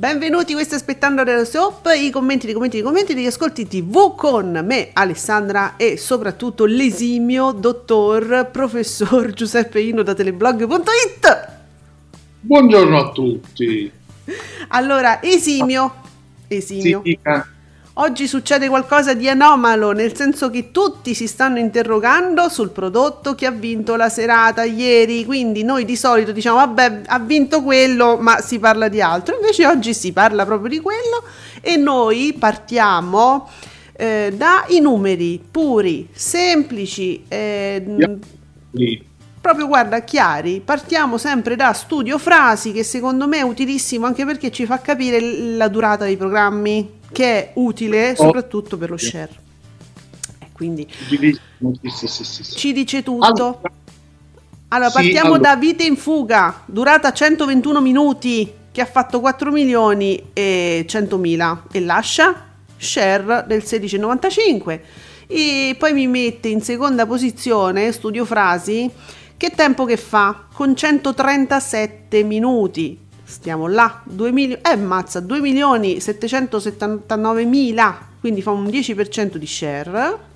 Benvenuti, 0.00 0.54
questo 0.54 0.72
è 0.72 0.78
Aspettando 0.78 1.22
Real 1.24 1.46
Soap, 1.46 1.92
i 1.94 2.08
commenti, 2.08 2.48
i 2.48 2.54
commenti, 2.54 2.78
i 2.78 2.80
commenti 2.80 3.12
degli 3.12 3.26
ascolti 3.26 3.66
TV 3.66 4.14
con 4.14 4.62
me, 4.64 4.88
Alessandra 4.94 5.76
e 5.76 5.98
soprattutto 5.98 6.64
l'esimio 6.64 7.52
dottor 7.52 8.48
professor 8.50 9.30
Giuseppe 9.34 9.78
Ino 9.82 10.00
da 10.00 10.14
teleblog.it. 10.14 11.48
Buongiorno 12.40 12.98
a 12.98 13.12
tutti. 13.12 13.92
Allora, 14.68 15.22
esimio, 15.22 15.92
esimio. 16.48 17.02
Sì. 17.04 17.18
Oggi 17.94 18.28
succede 18.28 18.68
qualcosa 18.68 19.14
di 19.14 19.28
anomalo, 19.28 19.90
nel 19.90 20.14
senso 20.16 20.48
che 20.48 20.70
tutti 20.70 21.12
si 21.12 21.26
stanno 21.26 21.58
interrogando 21.58 22.48
sul 22.48 22.70
prodotto 22.70 23.34
che 23.34 23.46
ha 23.46 23.50
vinto 23.50 23.96
la 23.96 24.08
serata 24.08 24.62
ieri, 24.62 25.24
quindi 25.24 25.64
noi 25.64 25.84
di 25.84 25.96
solito 25.96 26.30
diciamo 26.30 26.56
vabbè 26.56 27.02
ha 27.06 27.18
vinto 27.18 27.62
quello, 27.62 28.16
ma 28.16 28.40
si 28.40 28.58
parla 28.60 28.88
di 28.88 29.02
altro, 29.02 29.34
invece 29.34 29.66
oggi 29.66 29.92
si 29.92 30.12
parla 30.12 30.46
proprio 30.46 30.70
di 30.70 30.78
quello 30.80 31.24
e 31.60 31.76
noi 31.76 32.34
partiamo 32.38 33.48
eh, 33.92 34.32
dai 34.34 34.80
numeri 34.80 35.42
puri, 35.50 36.08
semplici, 36.12 37.24
eh, 37.26 38.18
Sì. 38.72 39.02
proprio 39.40 39.66
guarda 39.66 39.98
chiari, 40.04 40.62
partiamo 40.64 41.18
sempre 41.18 41.56
da 41.56 41.72
studio 41.72 42.18
frasi 42.18 42.70
che 42.72 42.84
secondo 42.84 43.26
me 43.26 43.38
è 43.38 43.42
utilissimo 43.42 44.06
anche 44.06 44.24
perché 44.24 44.52
ci 44.52 44.64
fa 44.64 44.78
capire 44.80 45.20
la 45.20 45.66
durata 45.68 46.04
dei 46.04 46.16
programmi 46.16 46.98
che 47.12 47.24
è 47.24 47.50
utile 47.54 48.14
soprattutto 48.16 48.76
per 48.76 48.90
lo 48.90 48.96
share. 48.96 49.30
E 50.38 50.46
quindi 50.52 50.86
sì, 50.90 52.06
sì, 52.06 52.24
sì, 52.24 52.44
ci 52.44 52.72
dice 52.72 53.02
tutto. 53.02 53.60
Allora, 54.68 54.90
partiamo 54.90 55.34
allora. 55.34 55.54
da 55.54 55.56
Vite 55.56 55.84
in 55.84 55.96
fuga, 55.96 56.62
durata 56.66 57.12
121 57.12 57.80
minuti, 57.80 58.52
che 58.70 58.80
ha 58.80 58.86
fatto 58.86 59.20
4 59.20 59.50
milioni 59.50 60.30
e 60.32 60.84
100 60.86 61.18
mila 61.18 61.64
e 61.72 61.80
lascia 61.80 62.48
share 62.76 63.44
del 63.46 63.62
16,95 63.64 64.80
e 65.26 65.76
poi 65.78 65.92
mi 65.92 66.06
mette 66.06 66.48
in 66.48 66.62
seconda 66.62 67.06
posizione 67.06 67.92
studio 67.92 68.24
frasi 68.24 68.90
che 69.36 69.50
tempo 69.50 69.84
che 69.84 69.96
fa? 69.96 70.46
Con 70.52 70.74
137 70.74 72.22
minuti 72.24 72.98
stiamo 73.30 73.68
là 73.68 74.00
2 74.04 74.32
milioni 74.32 74.60
eh 74.62 74.76
mazza 74.76 75.20
2 75.20 75.40
milioni 75.40 76.00
779 76.00 77.44
mila 77.44 78.08
quindi 78.20 78.42
fa 78.42 78.50
un 78.50 78.66
10% 78.66 79.36
di 79.36 79.46
share 79.46 80.28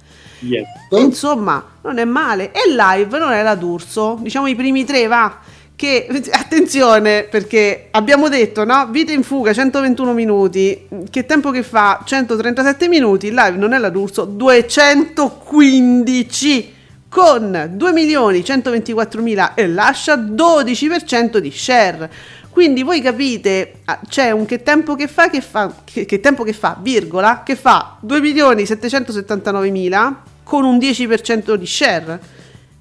Yes. 0.45 0.67
Insomma, 0.91 1.64
non 1.83 1.98
è 1.98 2.05
male. 2.05 2.53
E 2.53 2.61
live 2.69 3.19
non 3.19 3.33
è 3.33 3.42
la 3.42 3.55
D'Urso. 3.55 4.19
Diciamo 4.20 4.47
i 4.47 4.55
primi 4.55 4.84
tre, 4.84 5.06
va. 5.06 5.39
Che 5.75 6.06
attenzione, 6.31 7.25
perché 7.25 7.89
abbiamo 7.91 8.28
detto, 8.28 8.64
no? 8.64 8.86
Vita 8.91 9.12
in 9.12 9.23
fuga 9.23 9.55
121 9.55 10.12
minuti. 10.12 10.86
Che 11.11 11.27
tempo 11.27 11.51
che 11.51 11.62
fa? 11.62 12.03
137 12.05 12.89
minuti. 12.89 13.31
Live 13.31 13.56
non 13.56 13.73
è 13.73 13.79
la 13.79 13.89
D'Urso. 13.89 14.25
215 14.25 16.73
con 17.08 17.70
2 17.70 17.92
milioni 17.92 18.45
124 18.45 19.23
mila 19.23 19.55
e 19.55 19.69
lascia 19.69 20.17
12% 20.17 21.39
di 21.39 21.53
share. 21.53 22.11
Quindi 22.55 22.85
voi 22.85 23.01
capite, 23.01 23.81
ah, 23.87 23.99
c'è 24.09 24.31
un 24.31 24.47
che 24.47 24.63
tempo 24.63 24.95
che 24.95 25.09
fa, 25.09 25.29
che 25.29 25.41
fa, 25.41 25.75
che, 25.83 26.05
che 26.05 26.21
tempo 26.21 26.45
che 26.45 26.53
fa, 26.53 26.79
virgola, 26.81 27.43
che 27.45 27.57
fa 27.57 27.97
2 28.01 28.21
milioni 28.21 28.65
779 28.65 29.71
mila 29.71 30.23
con 30.45 30.63
un 30.65 30.79
10% 30.79 31.55
di 31.55 31.67
share. 31.67 32.21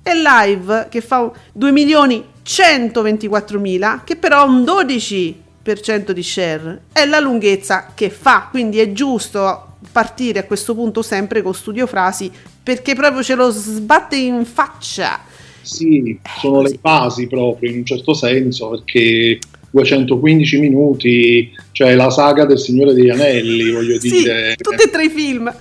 E 0.04 0.12
live 0.14 0.90
che 0.92 1.02
fa 1.02 1.32
2 1.52 1.72
milioni 1.72 2.24
124 2.44 3.60
mila 3.60 4.04
che 4.06 4.16
però 4.16 4.42
ha 4.42 4.44
un 4.44 4.62
12% 4.62 6.12
di 6.12 6.22
share. 6.22 6.82
È 6.94 7.04
la 7.06 7.20
lunghezza 7.20 7.94
che 7.96 8.12
fa. 8.12 8.50
Quindi 8.52 8.78
è 8.80 8.92
giusto 8.92 9.78
partire 9.92 10.38
a 10.38 10.44
questo 10.44 10.76
punto 10.76 11.02
sempre 11.02 11.42
con 11.42 11.56
studio 11.56 11.88
frasi 11.88 12.32
perché 12.62 12.94
proprio 12.94 13.24
ce 13.24 13.34
lo 13.34 13.50
sbatte 13.50 14.18
in 14.18 14.46
faccia. 14.46 15.20
Sì, 15.64 16.20
sono 16.40 16.62
le 16.62 16.78
basi 16.80 17.26
proprio 17.26 17.72
in 17.72 17.78
un 17.78 17.86
certo 17.86 18.14
senso 18.14 18.70
perché 18.70 19.40
215 19.74 20.60
minuti, 20.60 21.52
cioè 21.72 21.96
la 21.96 22.12
saga 22.12 22.46
del 22.46 22.60
Signore 22.60 22.94
degli 22.94 23.10
Anelli, 23.10 23.72
voglio 23.72 24.00
sì, 24.00 24.10
dire, 24.12 24.56
tutti 24.56 24.84
e 24.84 24.90
tre 24.90 25.06
i 25.06 25.10
film. 25.10 25.52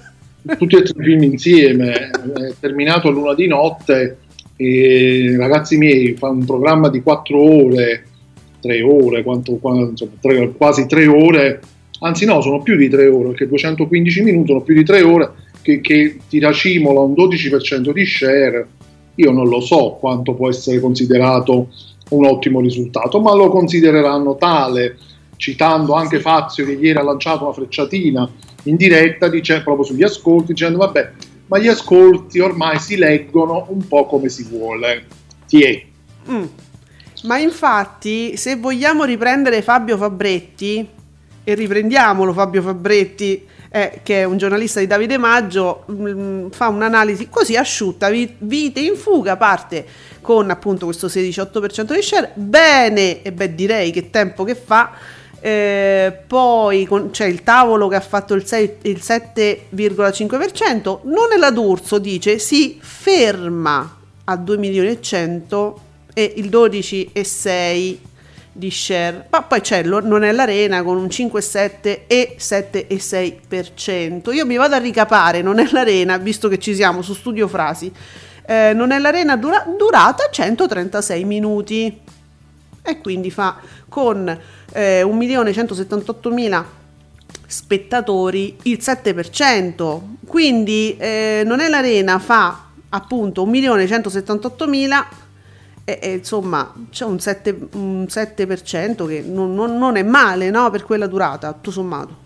Tutti 0.59 0.77
e 0.77 0.83
tre 0.83 1.01
i 1.01 1.05
film 1.05 1.23
insieme, 1.23 2.11
è 2.11 2.53
terminato 2.61 3.09
a 3.09 3.11
luna 3.11 3.35
di 3.35 3.47
notte 3.47 4.19
e 4.57 5.35
ragazzi 5.39 5.79
miei 5.79 6.15
fa 6.15 6.29
un 6.29 6.45
programma 6.45 6.91
di 6.91 7.01
4 7.01 7.41
ore, 7.41 8.05
3 8.61 8.83
ore, 8.83 9.23
quanto, 9.23 9.53
insomma, 9.53 10.13
tre- 10.21 10.53
quasi 10.59 10.87
3 10.87 11.07
ore, 11.07 11.61
anzi 12.01 12.27
no, 12.27 12.43
sono 12.43 12.61
più 12.61 12.77
di 12.77 12.91
3 12.91 13.07
ore, 13.07 13.29
perché 13.29 13.49
215 13.49 14.23
minuti 14.23 14.49
sono 14.49 14.61
più 14.61 14.75
di 14.75 14.85
3 14.85 15.01
ore 15.01 15.31
che, 15.63 15.81
che 15.81 16.19
ti 16.29 16.39
racimola 16.39 17.01
un 17.01 17.13
12% 17.13 17.93
di 17.93 18.05
share, 18.05 18.67
io 19.15 19.31
non 19.31 19.49
lo 19.49 19.61
so 19.61 19.97
quanto 19.99 20.35
può 20.35 20.51
essere 20.51 20.81
considerato 20.81 21.69
un 22.15 22.25
ottimo 22.25 22.61
risultato, 22.61 23.21
ma 23.21 23.35
lo 23.35 23.49
considereranno 23.49 24.37
tale, 24.37 24.99
citando 25.37 25.95
anche 25.95 26.21
Fazio 26.21 26.65
che 26.65 26.73
ieri 26.73 26.99
ha 26.99 27.03
lanciato 27.03 27.45
una 27.45 27.53
frecciatina 27.53 28.31
in 28.65 28.77
diretta 28.77 29.29
dice, 29.29 29.63
proprio 29.63 29.85
sugli 29.85 30.03
ascolti 30.05 30.53
dicendo 30.53 30.79
vabbè, 30.79 31.13
ma 31.47 31.59
gli 31.59 31.69
ascolti 31.69 32.39
ormai 32.39 32.79
si 32.79 32.97
leggono 32.97 33.67
un 33.69 33.87
po' 33.87 34.07
come 34.07 34.29
si 34.29 34.45
vuole. 34.45 35.07
Ti 35.47 35.63
è. 35.63 35.85
Mm. 36.31 36.45
Ma 37.25 37.39
infatti, 37.39 38.37
se 38.37 38.57
vogliamo 38.57 39.05
riprendere 39.05 39.63
Fabio 39.63 39.97
Fabretti, 39.97 40.89
e 41.45 41.55
riprendiamolo 41.55 42.33
Fabio 42.33 42.63
Fabretti, 42.63 43.47
eh, 43.73 44.01
che 44.03 44.21
è 44.21 44.25
un 44.25 44.37
giornalista 44.37 44.81
di 44.81 44.87
Davide 44.87 45.17
Maggio, 45.17 45.87
mm, 45.91 46.51
fa 46.51 46.69
un'analisi 46.69 47.31
così 47.31 47.57
asciutta, 47.57 48.11
vi- 48.11 48.35
vite 48.39 48.81
in 48.81 48.97
fuga, 48.97 49.39
parte 49.39 49.87
con 50.21 50.51
appunto 50.51 50.85
questo 50.85 51.09
16-8% 51.09 51.95
di 51.95 52.03
share, 52.03 52.33
bene, 52.35 53.23
e 53.23 53.33
beh 53.33 53.55
direi 53.55 53.91
che 53.91 54.11
tempo 54.11 54.45
che 54.45 54.55
fa, 54.55 54.93
eh, 55.41 56.13
poi 56.27 56.87
c'è 57.11 57.25
il 57.25 57.43
tavolo 57.43 57.89
che 57.89 57.97
ha 57.97 58.01
fatto 58.01 58.35
il, 58.35 58.47
sei- 58.47 58.77
il 58.83 59.01
7,5%, 59.03 61.01
non 61.05 61.33
è 61.35 61.39
la 61.39 61.51
D'Urso, 61.51 61.99
dice, 61.99 62.39
si 62.39 62.79
ferma 62.79 63.97
a 64.25 64.37
2 64.37 64.59
milioni 64.59 64.91
e 64.91 65.01
100 65.01 65.81
e 66.13 66.35
il 66.37 66.51
12,6 66.51 67.99
di 68.53 68.71
share, 68.71 69.27
ma 69.31 69.43
poi 69.43 69.63
c'è 69.63 69.83
non 69.83 70.23
è 70.23 70.31
l'arena 70.31 70.83
con 70.83 70.99
un 70.99 71.07
5,7 71.07 72.01
e 72.07 72.37
7,6%. 72.39 74.33
Io 74.35 74.45
mi 74.45 74.57
vado 74.57 74.75
a 74.75 74.79
ricapare, 74.79 75.41
non 75.41 75.59
è 75.59 75.67
l'arena, 75.71 76.19
visto 76.19 76.49
che 76.49 76.59
ci 76.59 76.75
siamo 76.75 77.01
su 77.01 77.15
Studio 77.15 77.49
Frasi, 77.49 77.91
eh, 78.45 78.73
non 78.75 78.91
è 78.91 78.99
l'arena 78.99 79.37
dura- 79.37 79.65
durata 79.77 80.29
136 80.31 81.25
minuti. 81.25 82.01
E 82.85 82.99
quindi 83.01 83.31
fa 83.31 83.59
con 83.89 84.29
eh, 84.73 85.03
1.178.000 85.03 86.65
spettatori 87.47 88.57
il 88.63 88.79
7%, 88.81 90.01
quindi 90.27 90.97
eh, 90.99 91.43
non 91.47 91.61
è 91.61 91.69
l'arena 91.69 92.19
fa 92.19 92.67
appunto 92.89 93.47
1.178.000 93.47 95.05
e, 95.85 95.99
e 96.01 96.13
insomma 96.13 96.73
c'è 96.91 97.05
un, 97.05 97.19
7, 97.19 97.69
un 97.75 98.07
7% 98.09 99.07
che 99.07 99.21
non, 99.21 99.55
non- 99.55 99.79
non 99.79 99.97
è 99.97 100.03
male 100.03 100.51
no, 100.51 100.71
per 100.71 100.85
quella 100.85 101.07
durata, 101.07 101.53
tutto 101.53 101.71
sommato. 101.71 102.21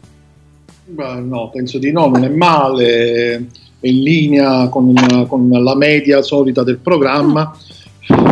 Beh, 0.84 1.20
no, 1.20 1.50
penso 1.50 1.78
di 1.78 1.90
no, 1.90 2.06
non 2.06 2.24
è 2.24 2.28
male, 2.28 3.34
è 3.80 3.88
in 3.88 4.02
linea 4.02 4.68
con, 4.68 4.94
con 5.26 5.48
la 5.50 5.74
media 5.74 6.22
solita 6.22 6.62
del 6.62 6.78
programma. 6.78 7.56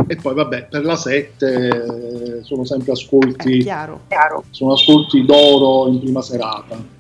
E 0.07 0.17
poi 0.17 0.35
vabbè, 0.35 0.69
per 0.71 0.85
la 0.85 0.95
7 0.95 2.43
sono 2.43 2.65
sempre 2.65 2.93
ascolti, 2.93 3.59
chiaro. 4.07 4.45
sono 4.51 4.75
ascolti 4.75 5.25
d'oro 5.25 5.91
in 5.91 5.99
prima 5.99 6.23
serata. 6.23 6.94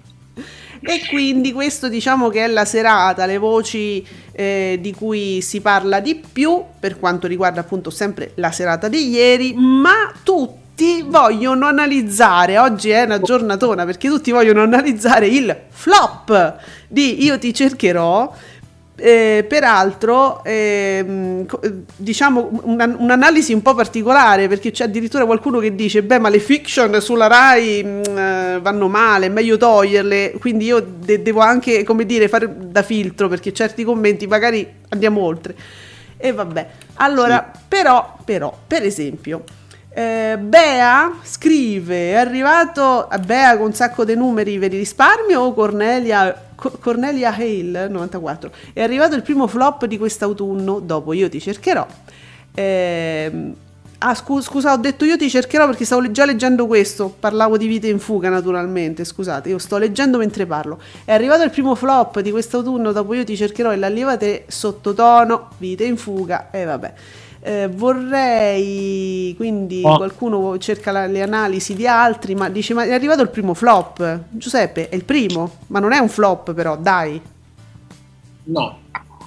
E 0.86 1.06
quindi 1.08 1.52
questo 1.52 1.88
diciamo 1.88 2.28
che 2.28 2.44
è 2.44 2.46
la 2.46 2.66
serata, 2.66 3.24
le 3.24 3.38
voci 3.38 4.06
eh, 4.32 4.78
di 4.80 4.92
cui 4.92 5.40
si 5.40 5.62
parla 5.62 6.00
di 6.00 6.20
più 6.30 6.62
per 6.78 6.98
quanto 6.98 7.26
riguarda 7.26 7.60
appunto 7.60 7.88
sempre 7.88 8.32
la 8.34 8.52
serata 8.52 8.88
di 8.88 9.08
ieri, 9.08 9.54
ma 9.54 10.12
tutti 10.22 11.02
vogliono 11.06 11.66
analizzare, 11.66 12.58
oggi 12.58 12.90
è 12.90 13.02
una 13.04 13.18
giornatona 13.18 13.86
perché 13.86 14.08
tutti 14.08 14.30
vogliono 14.30 14.62
analizzare 14.62 15.26
il 15.26 15.56
flop 15.70 16.56
di 16.86 17.24
Io 17.24 17.38
ti 17.38 17.54
cercherò. 17.54 18.32
Eh, 18.96 19.44
peraltro, 19.48 20.44
ehm, 20.44 21.44
eh, 21.62 21.72
diciamo 21.96 22.60
una- 22.62 22.94
un'analisi 22.96 23.52
un 23.52 23.60
po' 23.60 23.74
particolare 23.74 24.46
perché 24.46 24.70
c'è 24.70 24.84
addirittura 24.84 25.24
qualcuno 25.24 25.58
che 25.58 25.74
dice: 25.74 26.04
Beh, 26.04 26.20
ma 26.20 26.28
le 26.28 26.38
fiction 26.38 27.00
sulla 27.00 27.26
Rai 27.26 27.82
mh, 27.82 27.88
eh, 28.16 28.58
vanno 28.62 28.86
male, 28.86 29.26
è 29.26 29.28
meglio 29.30 29.56
toglierle. 29.56 30.34
Quindi 30.38 30.66
io 30.66 30.80
de- 30.80 31.22
devo 31.22 31.40
anche, 31.40 31.82
come 31.82 32.06
dire, 32.06 32.28
fare 32.28 32.48
da 32.70 32.82
filtro 32.84 33.26
perché 33.28 33.52
certi 33.52 33.82
commenti 33.82 34.28
magari 34.28 34.64
andiamo 34.90 35.22
oltre. 35.22 35.56
E 36.16 36.32
vabbè, 36.32 36.68
allora, 36.94 37.50
però, 37.66 38.16
però, 38.24 38.56
per 38.64 38.84
esempio, 38.84 39.42
Eh, 39.96 40.36
Bea 40.40 41.20
scrive: 41.22 42.10
È 42.10 42.14
arrivato 42.14 43.08
Bea 43.24 43.56
con 43.56 43.66
un 43.66 43.74
sacco 43.74 44.04
di 44.04 44.16
numeri, 44.16 44.58
ve 44.58 44.66
li 44.66 44.78
risparmio 44.78 45.40
o 45.40 45.54
Cornelia, 45.54 46.34
Cornelia 46.56 47.32
Hale 47.32 47.86
94? 47.86 48.50
È 48.72 48.82
arrivato 48.82 49.14
il 49.14 49.22
primo 49.22 49.46
flop 49.46 49.86
di 49.86 49.96
quest'autunno. 49.96 50.80
Dopo 50.80 51.12
io 51.12 51.28
ti 51.28 51.40
cercherò. 51.40 51.86
Eh, 52.52 53.52
ah, 53.98 54.14
scu- 54.16 54.42
scusa, 54.42 54.72
ho 54.72 54.78
detto 54.78 55.04
io 55.04 55.16
ti 55.16 55.30
cercherò 55.30 55.66
perché 55.66 55.84
stavo 55.84 56.10
già 56.10 56.24
leggendo 56.24 56.66
questo. 56.66 57.14
Parlavo 57.16 57.56
di 57.56 57.68
vite 57.68 57.86
in 57.86 58.00
fuga, 58.00 58.28
naturalmente. 58.28 59.04
Scusate, 59.04 59.50
io 59.50 59.58
sto 59.58 59.78
leggendo 59.78 60.18
mentre 60.18 60.44
parlo. 60.44 60.80
È 61.04 61.12
arrivato 61.12 61.44
il 61.44 61.50
primo 61.50 61.76
flop 61.76 62.18
di 62.18 62.32
quest'autunno. 62.32 62.90
Dopo 62.90 63.14
io 63.14 63.22
ti 63.22 63.36
cercherò 63.36 63.72
e 63.72 63.76
l'allevate 63.76 64.42
sottotono, 64.48 65.50
vite 65.58 65.84
in 65.84 65.96
fuga. 65.96 66.48
E 66.50 66.64
vabbè. 66.64 66.92
Eh, 67.46 67.68
vorrei 67.68 69.34
quindi 69.36 69.82
oh. 69.84 69.96
qualcuno 69.96 70.56
cerca 70.56 70.90
la, 70.92 71.06
le 71.06 71.20
analisi 71.20 71.74
di 71.74 71.86
altri, 71.86 72.34
ma 72.34 72.48
dice: 72.48 72.72
Ma 72.72 72.84
è 72.84 72.92
arrivato 72.94 73.20
il 73.20 73.28
primo 73.28 73.52
flop. 73.52 74.20
Giuseppe, 74.30 74.88
è 74.88 74.94
il 74.94 75.04
primo, 75.04 75.56
ma 75.66 75.78
non 75.78 75.92
è 75.92 75.98
un 75.98 76.08
flop, 76.08 76.54
però 76.54 76.78
dai. 76.78 77.20
No, 78.44 78.78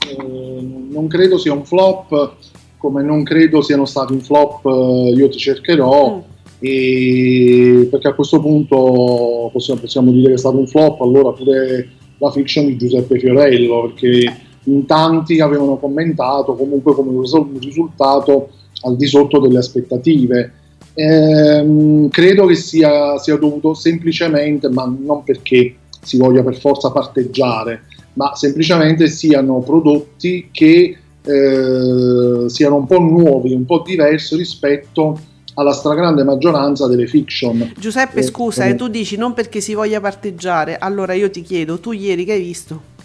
eh, 0.08 0.18
non 0.20 1.08
credo 1.08 1.38
sia 1.38 1.54
un 1.54 1.64
flop, 1.64 2.38
come 2.78 3.04
non 3.04 3.22
credo 3.22 3.62
siano 3.62 3.86
stati 3.86 4.14
un 4.14 4.22
flop. 4.22 4.66
Eh, 4.66 5.14
io 5.16 5.30
ti 5.30 5.38
cercherò. 5.38 6.16
Mm. 6.16 6.20
E 6.60 7.88
perché 7.92 8.08
a 8.08 8.14
questo 8.14 8.40
punto 8.40 9.52
possiamo, 9.54 9.80
possiamo 9.80 10.12
dire 10.12 10.30
che 10.30 10.34
è 10.34 10.40
stato 10.40 10.58
un 10.58 10.66
flop, 10.66 11.02
allora 11.02 11.34
pure 11.34 11.88
la 12.18 12.32
fiction 12.32 12.66
di 12.66 12.78
Giuseppe 12.78 13.20
Fiorello, 13.20 13.92
perché 13.92 14.46
in 14.68 14.86
tanti 14.86 15.40
avevano 15.40 15.78
commentato 15.78 16.56
comunque 16.56 16.94
come 16.94 17.12
un 17.12 17.60
risultato 17.60 18.50
al 18.82 18.96
di 18.96 19.08
sotto 19.08 19.40
delle 19.40 19.58
aspettative. 19.58 20.54
Ehm, 20.94 22.10
credo 22.10 22.46
che 22.46 22.56
sia, 22.56 23.18
sia, 23.18 23.38
dovuto 23.38 23.74
semplicemente, 23.74 24.70
ma 24.70 24.86
non 24.86 25.24
perché 25.24 25.76
si 26.02 26.18
voglia 26.18 26.44
per 26.44 26.58
forza 26.58 26.92
parteggiare, 26.92 27.84
ma 28.14 28.36
semplicemente 28.36 29.08
siano 29.08 29.60
prodotti 29.60 30.50
che 30.52 30.98
eh, 31.22 32.50
siano 32.50 32.76
un 32.76 32.88
po' 32.88 33.00
nuovi, 33.00 33.54
un 33.54 33.66
po' 33.66 33.84
diversi 33.86 34.36
rispetto 34.36 35.20
alla 35.56 35.74
stragrande 35.74 36.24
maggioranza 36.24 36.88
delle 36.88 37.08
fiction. 37.08 37.74
Giuseppe, 37.78 38.20
eh, 38.20 38.24
scusa, 38.24 38.66
eh, 38.66 38.76
tu 38.76 38.88
dici 38.88 39.18
non 39.18 39.34
perché 39.34 39.60
si 39.60 39.74
voglia 39.74 40.00
parteggiare, 40.00 40.78
allora 40.78 41.14
io 41.14 41.30
ti 41.30 41.42
chiedo, 41.42 41.80
tu 41.80 41.92
ieri 41.92 42.26
che 42.26 42.34
hai 42.34 42.42
visto? 42.42 42.96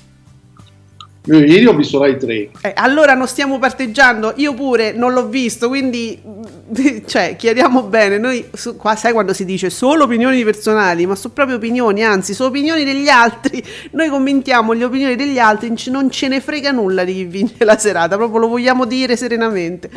Io 1.26 1.38
ieri 1.38 1.66
ho 1.66 1.74
visto 1.74 2.00
Rai 2.00 2.18
3. 2.18 2.50
Eh, 2.62 2.72
allora 2.74 3.14
non 3.14 3.28
stiamo 3.28 3.60
parteggiando, 3.60 4.32
io 4.36 4.54
pure 4.54 4.92
non 4.92 5.12
l'ho 5.12 5.28
visto, 5.28 5.68
quindi 5.68 6.20
cioè, 7.06 7.36
chiariamo 7.36 7.84
bene, 7.84 8.18
noi 8.18 8.44
su, 8.52 8.76
qua 8.76 8.96
sai 8.96 9.12
quando 9.12 9.32
si 9.32 9.44
dice 9.44 9.70
solo 9.70 10.04
opinioni 10.04 10.42
personali, 10.42 11.06
ma 11.06 11.14
sono 11.14 11.32
proprio 11.32 11.56
opinioni, 11.56 12.02
anzi 12.02 12.34
sono 12.34 12.48
opinioni 12.48 12.82
degli 12.82 13.08
altri, 13.08 13.62
noi 13.92 14.08
commentiamo 14.08 14.72
le 14.72 14.82
opinioni 14.82 15.14
degli 15.14 15.38
altri, 15.38 15.72
non 15.90 16.10
ce 16.10 16.26
ne 16.26 16.40
frega 16.40 16.72
nulla 16.72 17.04
di 17.04 17.12
chi 17.14 17.24
vince 17.24 17.64
la 17.64 17.78
serata, 17.78 18.16
proprio 18.16 18.40
lo 18.40 18.48
vogliamo 18.48 18.84
dire 18.84 19.16
serenamente. 19.16 19.90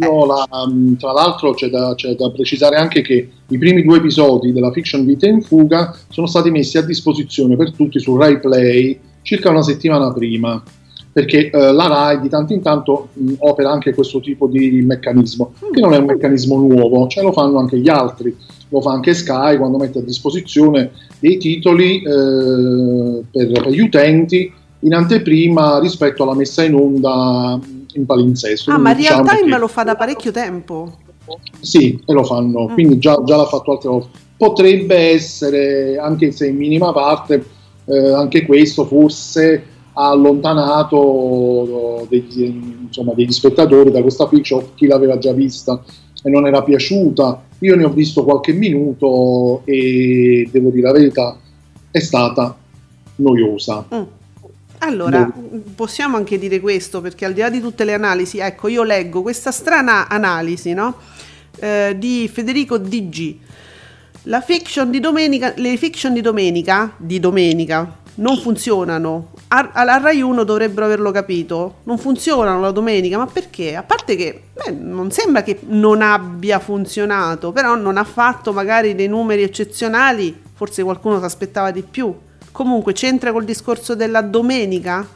Io 0.00 0.24
la, 0.24 0.48
mm, 0.66 0.94
tra 0.94 1.12
l'altro 1.12 1.52
c'è 1.52 1.68
da, 1.68 1.94
c'è 1.94 2.14
da 2.14 2.30
precisare 2.30 2.76
anche 2.76 3.02
che 3.02 3.28
i 3.48 3.58
primi 3.58 3.82
due 3.82 3.98
episodi 3.98 4.50
della 4.52 4.72
fiction 4.72 5.04
Vita 5.04 5.26
in 5.26 5.42
fuga 5.42 5.94
sono 6.08 6.26
stati 6.26 6.50
messi 6.50 6.78
a 6.78 6.82
disposizione 6.82 7.54
per 7.54 7.72
tutti 7.72 8.00
su 8.00 8.16
Rai 8.16 8.40
Play 8.40 9.12
circa 9.24 9.50
una 9.50 9.62
settimana 9.62 10.12
prima, 10.12 10.62
perché 11.10 11.50
eh, 11.50 11.72
la 11.72 11.86
RAI 11.86 12.20
di 12.20 12.28
tanto 12.28 12.52
in 12.52 12.60
tanto 12.62 13.08
mh, 13.14 13.32
opera 13.38 13.70
anche 13.70 13.94
questo 13.94 14.20
tipo 14.20 14.46
di 14.46 14.82
meccanismo, 14.82 15.54
che 15.72 15.80
non 15.80 15.94
è 15.94 15.96
un 15.96 16.04
meccanismo 16.04 16.58
nuovo, 16.58 17.08
cioè 17.08 17.24
lo 17.24 17.32
fanno 17.32 17.58
anche 17.58 17.78
gli 17.78 17.88
altri, 17.88 18.36
lo 18.68 18.80
fa 18.80 18.92
anche 18.92 19.14
Sky 19.14 19.56
quando 19.56 19.78
mette 19.78 20.00
a 20.00 20.02
disposizione 20.02 20.90
dei 21.18 21.38
titoli 21.38 22.02
eh, 22.02 23.22
per, 23.30 23.50
per, 23.50 23.68
gli 23.70 23.80
utenti 23.80 24.52
in 24.80 24.92
anteprima 24.92 25.78
rispetto 25.78 26.24
alla 26.24 26.34
messa 26.34 26.62
in 26.62 26.74
onda 26.74 27.58
in 27.94 28.04
palinsesto. 28.04 28.70
Ah, 28.70 28.78
ma 28.78 28.90
in 28.90 28.96
diciamo 28.98 29.22
real 29.22 29.36
time 29.38 29.52
che... 29.52 29.58
lo 29.58 29.68
fa 29.68 29.84
da 29.84 29.94
parecchio 29.94 30.32
tempo? 30.32 30.98
Sì, 31.60 31.98
e 32.04 32.12
lo 32.12 32.24
fanno, 32.24 32.68
mm. 32.68 32.72
quindi 32.74 32.98
già, 32.98 33.22
già 33.24 33.36
l'ha 33.36 33.46
fatto 33.46 33.72
altre 33.72 33.88
volte. 33.88 34.08
Potrebbe 34.36 34.96
essere, 34.96 35.96
anche 35.96 36.32
se 36.32 36.48
in 36.48 36.56
minima 36.56 36.92
parte, 36.92 37.42
eh, 37.86 38.12
anche 38.12 38.46
questo 38.46 38.86
forse 38.86 39.62
ha 39.92 40.10
allontanato 40.10 42.06
degli, 42.08 42.42
insomma, 42.86 43.12
degli 43.14 43.32
spettatori 43.32 43.90
da 43.90 44.02
questa 44.02 44.26
fiction, 44.26 44.74
chi 44.74 44.86
l'aveva 44.86 45.18
già 45.18 45.32
vista 45.32 45.82
e 46.22 46.30
non 46.30 46.46
era 46.46 46.62
piaciuta. 46.62 47.42
Io 47.60 47.76
ne 47.76 47.84
ho 47.84 47.90
visto 47.90 48.24
qualche 48.24 48.52
minuto 48.52 49.62
e 49.64 50.48
devo 50.50 50.70
dire 50.70 50.86
la 50.86 50.92
verità, 50.92 51.38
è 51.90 52.00
stata 52.00 52.56
noiosa. 53.16 53.86
Mm. 53.94 54.02
Allora, 54.78 55.32
possiamo 55.74 56.16
anche 56.16 56.38
dire 56.38 56.60
questo, 56.60 57.00
perché 57.00 57.24
al 57.24 57.32
di 57.32 57.40
là 57.40 57.48
di 57.48 57.60
tutte 57.60 57.84
le 57.84 57.94
analisi, 57.94 58.38
ecco, 58.38 58.68
io 58.68 58.82
leggo 58.82 59.22
questa 59.22 59.50
strana 59.50 60.08
analisi, 60.08 60.74
no? 60.74 60.96
Eh, 61.58 61.94
di 61.96 62.28
Federico 62.30 62.76
DG 62.76 63.36
la 64.24 64.40
fiction 64.40 64.90
di 64.90 65.00
domenica, 65.00 65.52
le 65.56 65.76
fiction 65.76 66.12
di 66.12 66.20
domenica, 66.20 66.94
di 66.96 67.20
domenica, 67.20 67.98
non 68.16 68.36
funzionano. 68.36 69.32
Alla 69.48 69.98
Rai 69.98 70.22
1 70.22 70.44
dovrebbero 70.44 70.86
averlo 70.86 71.10
capito. 71.10 71.76
Non 71.84 71.98
funzionano 71.98 72.60
la 72.60 72.70
domenica, 72.70 73.18
ma 73.18 73.26
perché? 73.26 73.76
A 73.76 73.82
parte 73.82 74.16
che 74.16 74.42
beh, 74.52 74.72
non 74.72 75.10
sembra 75.10 75.42
che 75.42 75.60
non 75.66 76.00
abbia 76.00 76.58
funzionato, 76.58 77.52
però 77.52 77.74
non 77.76 77.96
ha 77.96 78.04
fatto 78.04 78.52
magari 78.52 78.94
dei 78.94 79.08
numeri 79.08 79.42
eccezionali, 79.42 80.34
forse 80.54 80.82
qualcuno 80.82 81.18
si 81.18 81.24
aspettava 81.24 81.70
di 81.70 81.82
più. 81.82 82.14
Comunque 82.50 82.92
c'entra 82.92 83.32
col 83.32 83.44
discorso 83.44 83.94
della 83.94 84.22
domenica? 84.22 85.06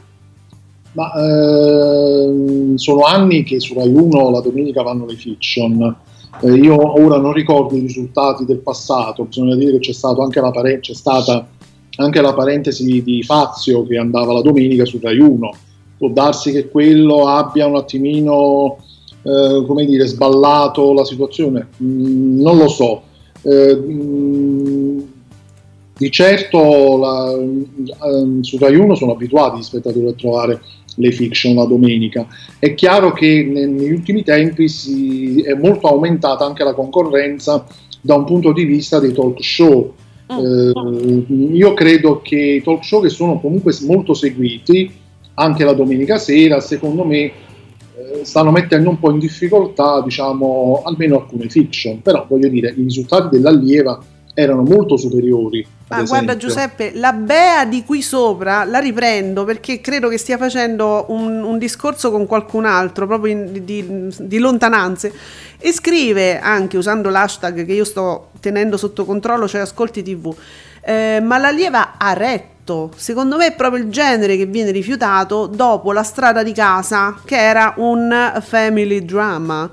Ma 0.91 1.13
eh, 1.13 2.73
sono 2.75 3.03
anni 3.03 3.43
che 3.43 3.59
su 3.59 3.73
Rai 3.73 3.93
1 3.93 4.29
la 4.29 4.41
domenica 4.41 4.83
vanno 4.83 5.05
le 5.05 5.15
fiction 5.15 5.95
eh, 6.41 6.53
io 6.53 7.01
ora 7.01 7.17
non 7.17 7.33
ricordo 7.33 7.75
i 7.75 7.81
risultati 7.81 8.45
del 8.45 8.59
passato, 8.59 9.25
bisogna 9.25 9.55
dire 9.55 9.79
che 9.79 9.91
c'è, 9.91 10.07
anche 10.07 10.39
pare- 10.39 10.79
c'è 10.79 10.93
stata 10.93 11.47
anche 11.97 12.21
la 12.21 12.33
parentesi 12.33 13.01
di 13.03 13.23
Fazio 13.23 13.85
che 13.85 13.97
andava 13.97 14.33
la 14.33 14.41
domenica 14.41 14.85
su 14.85 14.99
Rai 15.01 15.19
1. 15.19 15.53
Può 15.97 16.09
darsi 16.09 16.51
che 16.51 16.69
quello 16.69 17.27
abbia 17.27 17.67
un 17.67 17.75
attimino, 17.75 18.77
eh, 19.21 19.63
come 19.67 19.85
dire, 19.85 20.05
sballato 20.07 20.93
la 20.93 21.03
situazione, 21.03 21.67
mm, 21.83 22.39
non 22.39 22.57
lo 22.57 22.67
so. 22.69 23.01
Eh, 23.41 23.75
mm, 23.75 24.99
di 25.97 26.09
certo 26.09 26.97
la, 26.97 27.33
eh, 27.33 28.43
su 28.43 28.57
Rai 28.57 28.75
1 28.75 28.95
sono 28.95 29.11
abituati 29.11 29.59
gli 29.59 29.63
spettatori 29.63 30.07
a 30.07 30.13
trovare 30.13 30.61
le 30.99 31.11
fiction 31.11 31.55
la 31.55 31.65
domenica. 31.65 32.27
È 32.59 32.73
chiaro 32.75 33.11
che 33.11 33.43
negli 33.49 33.91
ultimi 33.91 34.23
tempi 34.23 34.67
si 34.67 35.41
è 35.41 35.53
molto 35.53 35.87
aumentata 35.87 36.45
anche 36.45 36.63
la 36.63 36.73
concorrenza 36.73 37.65
da 38.01 38.15
un 38.15 38.25
punto 38.25 38.51
di 38.51 38.65
vista 38.65 38.99
dei 38.99 39.13
talk 39.13 39.43
show. 39.43 39.93
Mm. 40.31 40.37
Eh, 40.37 41.55
io 41.55 41.73
credo 41.73 42.21
che 42.21 42.37
i 42.37 42.61
talk 42.61 42.83
show 42.83 43.01
che 43.01 43.09
sono 43.09 43.39
comunque 43.39 43.73
molto 43.85 44.13
seguiti 44.13 44.91
anche 45.35 45.63
la 45.63 45.73
domenica 45.73 46.17
sera, 46.17 46.59
secondo 46.59 47.05
me 47.05 47.17
eh, 47.17 47.31
stanno 48.23 48.51
mettendo 48.51 48.89
un 48.89 48.99
po' 48.99 49.09
in 49.11 49.19
difficoltà, 49.19 50.01
diciamo, 50.01 50.81
almeno 50.83 51.15
alcune 51.15 51.47
fiction, 51.47 52.01
però 52.01 52.25
voglio 52.27 52.49
dire, 52.49 52.73
i 52.75 52.83
risultati 52.83 53.37
dell'allieva 53.37 53.99
erano 54.33 54.63
molto 54.63 54.97
superiori. 54.97 55.65
Ma 55.89 56.03
guarda 56.03 56.37
Giuseppe, 56.37 56.91
la 56.93 57.13
Bea 57.13 57.65
di 57.65 57.83
qui 57.83 58.03
sopra 58.03 58.63
la 58.63 58.77
riprendo 58.77 59.43
perché 59.43 59.81
credo 59.81 60.07
che 60.07 60.19
stia 60.19 60.37
facendo 60.37 61.05
un, 61.09 61.41
un 61.41 61.57
discorso 61.57 62.11
con 62.11 62.27
qualcun 62.27 62.65
altro, 62.65 63.07
proprio 63.07 63.33
in, 63.33 63.65
di, 63.65 64.13
di, 64.19 64.37
lontananze, 64.37 65.11
e 65.57 65.71
scrive 65.71 66.39
anche 66.39 66.77
usando 66.77 67.09
l'hashtag 67.09 67.65
che 67.65 67.73
io 67.73 67.83
sto 67.83 68.29
tenendo 68.39 68.77
sotto 68.77 69.03
controllo, 69.03 69.47
cioè 69.47 69.61
Ascolti 69.61 70.03
TV, 70.03 70.33
eh, 70.81 71.19
ma 71.23 71.39
l'allieva 71.39 71.97
ha 71.97 72.13
retto. 72.13 72.91
Secondo 72.95 73.37
me 73.37 73.47
è 73.47 73.55
proprio 73.55 73.83
il 73.83 73.89
genere 73.89 74.37
che 74.37 74.45
viene 74.45 74.69
rifiutato 74.69 75.47
dopo 75.47 75.91
La 75.91 76.03
strada 76.03 76.43
di 76.43 76.53
casa, 76.53 77.19
che 77.25 77.35
era 77.35 77.73
un 77.77 78.39
family 78.41 79.03
drama. 79.03 79.67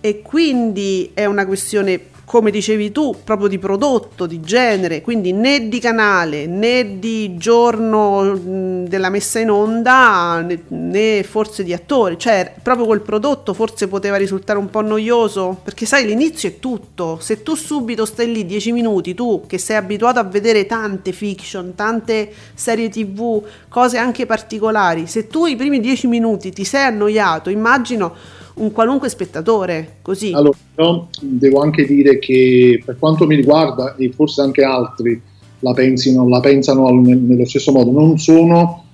E 0.00 0.22
quindi 0.22 1.10
è 1.12 1.24
una 1.24 1.44
questione 1.44 2.00
come 2.26 2.50
dicevi 2.50 2.90
tu, 2.90 3.14
proprio 3.22 3.46
di 3.46 3.56
prodotto, 3.56 4.26
di 4.26 4.40
genere, 4.40 5.00
quindi 5.00 5.32
né 5.32 5.68
di 5.68 5.78
canale 5.78 6.46
né 6.46 6.98
di 6.98 7.36
giorno 7.36 8.36
della 8.36 9.10
messa 9.10 9.38
in 9.38 9.48
onda 9.48 10.40
né, 10.44 10.62
né, 10.66 11.22
forse 11.22 11.62
di 11.62 11.72
attore, 11.72 12.18
cioè 12.18 12.52
proprio 12.60 12.84
quel 12.84 13.00
prodotto 13.00 13.54
forse 13.54 13.86
poteva 13.86 14.16
risultare 14.16 14.58
un 14.58 14.68
po' 14.70 14.80
noioso, 14.80 15.56
perché 15.62 15.86
sai 15.86 16.04
l'inizio 16.04 16.48
è 16.48 16.58
tutto, 16.58 17.18
se 17.20 17.44
tu 17.44 17.54
subito 17.54 18.04
stai 18.04 18.32
lì 18.32 18.44
10 18.44 18.72
minuti, 18.72 19.14
tu 19.14 19.44
che 19.46 19.58
sei 19.58 19.76
abituato 19.76 20.18
a 20.18 20.24
vedere 20.24 20.66
tante 20.66 21.12
fiction, 21.12 21.76
tante 21.76 22.32
serie 22.54 22.88
tv, 22.88 23.40
cose 23.68 23.98
anche 23.98 24.26
particolari, 24.26 25.06
se 25.06 25.28
tu 25.28 25.46
i 25.46 25.54
primi 25.54 25.78
10 25.78 26.08
minuti 26.08 26.50
ti 26.50 26.64
sei 26.64 26.86
annoiato, 26.86 27.50
immagino 27.50 28.14
un 28.56 28.72
qualunque 28.72 29.08
spettatore, 29.08 29.98
così. 30.02 30.32
Allora, 30.32 30.56
no, 30.76 31.08
devo 31.20 31.60
anche 31.60 31.84
dire 31.84 32.18
che 32.18 32.82
per 32.84 32.98
quanto 32.98 33.26
mi 33.26 33.36
riguarda, 33.36 33.96
e 33.96 34.10
forse 34.14 34.40
anche 34.42 34.62
altri 34.62 35.20
la, 35.60 35.72
pensino, 35.72 36.28
la 36.28 36.40
pensano 36.40 36.88
nello 36.90 37.46
stesso 37.46 37.72
modo, 37.72 37.90
non 37.90 38.18
sono, 38.18 38.84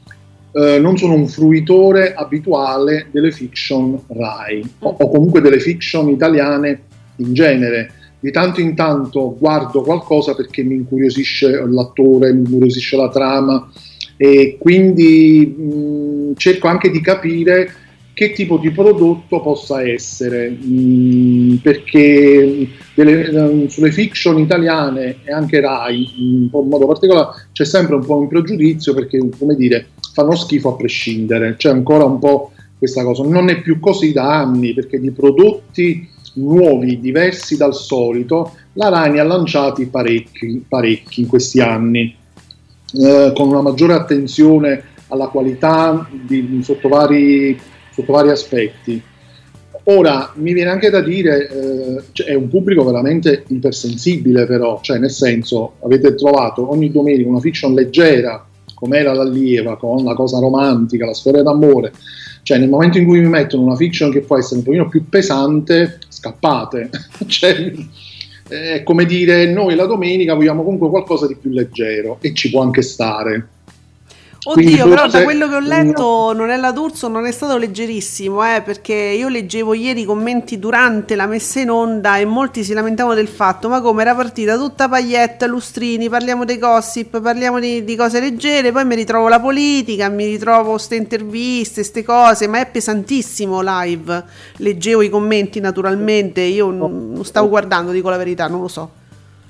eh, 0.52 0.78
non 0.78 0.96
sono 0.96 1.14
un 1.14 1.26
fruitore 1.28 2.14
abituale 2.14 3.06
delle 3.10 3.30
fiction 3.30 3.98
RAI 4.08 4.62
o, 4.80 4.96
o 4.98 5.08
comunque 5.08 5.40
delle 5.40 5.60
fiction 5.60 6.08
italiane 6.08 6.82
in 7.16 7.34
genere 7.34 7.92
di 8.22 8.30
tanto 8.30 8.60
in 8.60 8.76
tanto 8.76 9.36
guardo 9.36 9.82
qualcosa 9.82 10.34
perché 10.34 10.62
mi 10.62 10.76
incuriosisce 10.76 11.64
l'attore, 11.66 12.32
mi 12.32 12.40
incuriosisce 12.40 12.96
la 12.96 13.08
trama 13.08 13.68
e 14.16 14.58
quindi 14.60 15.44
mh, 15.44 16.36
cerco 16.36 16.68
anche 16.68 16.90
di 16.90 17.00
capire 17.00 17.74
che 18.14 18.32
tipo 18.32 18.58
di 18.58 18.70
prodotto 18.70 19.40
possa 19.40 19.82
essere, 19.82 20.50
mh, 20.50 21.60
perché 21.62 22.68
delle, 22.94 23.68
sulle 23.68 23.90
fiction 23.90 24.38
italiane 24.38 25.16
e 25.24 25.32
anche 25.32 25.60
Rai 25.60 26.08
in 26.18 26.48
modo 26.50 26.86
particolare 26.86 27.46
c'è 27.52 27.64
sempre 27.64 27.94
un 27.94 28.04
po' 28.04 28.16
un 28.16 28.28
pregiudizio 28.28 28.92
perché, 28.94 29.18
come 29.38 29.54
dire, 29.54 29.88
fanno 30.12 30.34
schifo 30.34 30.70
a 30.70 30.76
prescindere, 30.76 31.56
c'è 31.56 31.70
ancora 31.70 32.04
un 32.04 32.18
po' 32.18 32.52
questa 32.76 33.02
cosa, 33.02 33.22
non 33.24 33.48
è 33.48 33.60
più 33.62 33.78
così 33.80 34.12
da 34.12 34.40
anni 34.40 34.74
perché 34.74 35.00
di 35.00 35.10
prodotti 35.10 36.08
nuovi, 36.34 37.00
diversi 37.00 37.56
dal 37.56 37.74
solito, 37.74 38.52
la 38.74 38.88
Rai 38.88 39.12
ne 39.12 39.20
ha 39.20 39.24
lanciati 39.24 39.86
parecchi, 39.86 40.64
parecchi 40.66 41.22
in 41.22 41.26
questi 41.26 41.60
anni, 41.60 42.14
eh, 42.94 43.32
con 43.34 43.48
una 43.48 43.62
maggiore 43.62 43.94
attenzione 43.94 44.84
alla 45.08 45.28
qualità 45.28 46.08
di, 46.10 46.60
sotto, 46.62 46.88
vari, 46.88 47.58
sotto, 47.92 48.12
vari, 48.12 48.30
aspetti. 48.30 49.02
Ora, 49.84 50.32
mi 50.36 50.52
viene 50.52 50.70
anche 50.70 50.90
da 50.90 51.00
dire, 51.00 51.48
eh, 51.48 52.02
cioè, 52.12 52.28
è 52.28 52.34
un 52.34 52.48
pubblico 52.48 52.84
veramente 52.84 53.44
ipersensibile 53.48 54.46
però, 54.46 54.80
cioè 54.80 54.98
nel 54.98 55.10
senso, 55.10 55.74
avete 55.82 56.14
trovato 56.14 56.70
ogni 56.70 56.90
domenica 56.92 57.28
una 57.28 57.40
fiction 57.40 57.74
leggera, 57.74 58.46
come 58.74 58.98
era 58.98 59.12
l'allieva, 59.12 59.76
con 59.76 60.04
la 60.04 60.14
cosa 60.14 60.38
romantica, 60.38 61.06
la 61.06 61.14
storia 61.14 61.42
d'amore, 61.42 61.92
cioè 62.42 62.58
nel 62.58 62.68
momento 62.68 62.98
in 62.98 63.06
cui 63.06 63.20
mi 63.20 63.28
mettono 63.28 63.64
una 63.64 63.76
fiction 63.76 64.10
che 64.10 64.20
può 64.20 64.38
essere 64.38 64.58
un 64.58 64.64
pochino 64.64 64.88
più 64.88 65.08
pesante, 65.08 65.98
scappate. 66.08 66.90
cioè, 67.26 67.72
è 68.48 68.82
come 68.82 69.04
dire 69.04 69.50
noi 69.50 69.74
la 69.74 69.86
domenica 69.86 70.34
vogliamo 70.34 70.62
comunque 70.62 70.90
qualcosa 70.90 71.26
di 71.26 71.36
più 71.36 71.50
leggero 71.50 72.18
e 72.20 72.34
ci 72.34 72.50
può 72.50 72.62
anche 72.62 72.82
stare. 72.82 73.48
Oddio, 74.44 74.88
però 74.88 75.06
da 75.06 75.22
quello 75.22 75.48
che 75.48 75.54
ho 75.54 75.60
letto 75.60 76.32
non 76.32 76.50
è 76.50 76.56
la 76.56 76.72
D'Urso, 76.72 77.06
non 77.06 77.26
è 77.26 77.30
stato 77.30 77.56
leggerissimo, 77.56 78.42
eh, 78.44 78.60
perché 78.62 78.92
io 78.92 79.28
leggevo 79.28 79.72
ieri 79.72 80.00
i 80.00 80.04
commenti 80.04 80.58
durante 80.58 81.14
la 81.14 81.26
messa 81.26 81.60
in 81.60 81.70
onda 81.70 82.18
e 82.18 82.24
molti 82.24 82.64
si 82.64 82.72
lamentavano 82.72 83.14
del 83.14 83.28
fatto, 83.28 83.68
ma 83.68 83.80
come 83.80 84.02
era 84.02 84.16
partita 84.16 84.56
tutta 84.56 84.88
paglietta, 84.88 85.46
lustrini, 85.46 86.08
parliamo 86.08 86.44
dei 86.44 86.58
gossip, 86.58 87.20
parliamo 87.20 87.60
di, 87.60 87.84
di 87.84 87.94
cose 87.94 88.18
leggere, 88.18 88.72
poi 88.72 88.84
mi 88.84 88.96
ritrovo 88.96 89.28
la 89.28 89.38
politica, 89.38 90.08
mi 90.08 90.26
ritrovo 90.26 90.70
queste 90.70 90.96
interviste, 90.96 91.74
queste 91.74 92.02
cose, 92.02 92.48
ma 92.48 92.58
è 92.58 92.68
pesantissimo 92.68 93.60
live. 93.62 94.24
Leggevo 94.56 95.02
i 95.02 95.08
commenti 95.08 95.60
naturalmente, 95.60 96.40
io 96.40 96.70
non 96.70 97.20
stavo 97.22 97.48
guardando, 97.48 97.92
dico 97.92 98.10
la 98.10 98.16
verità, 98.16 98.48
non 98.48 98.62
lo 98.62 98.68
so. 98.68 98.90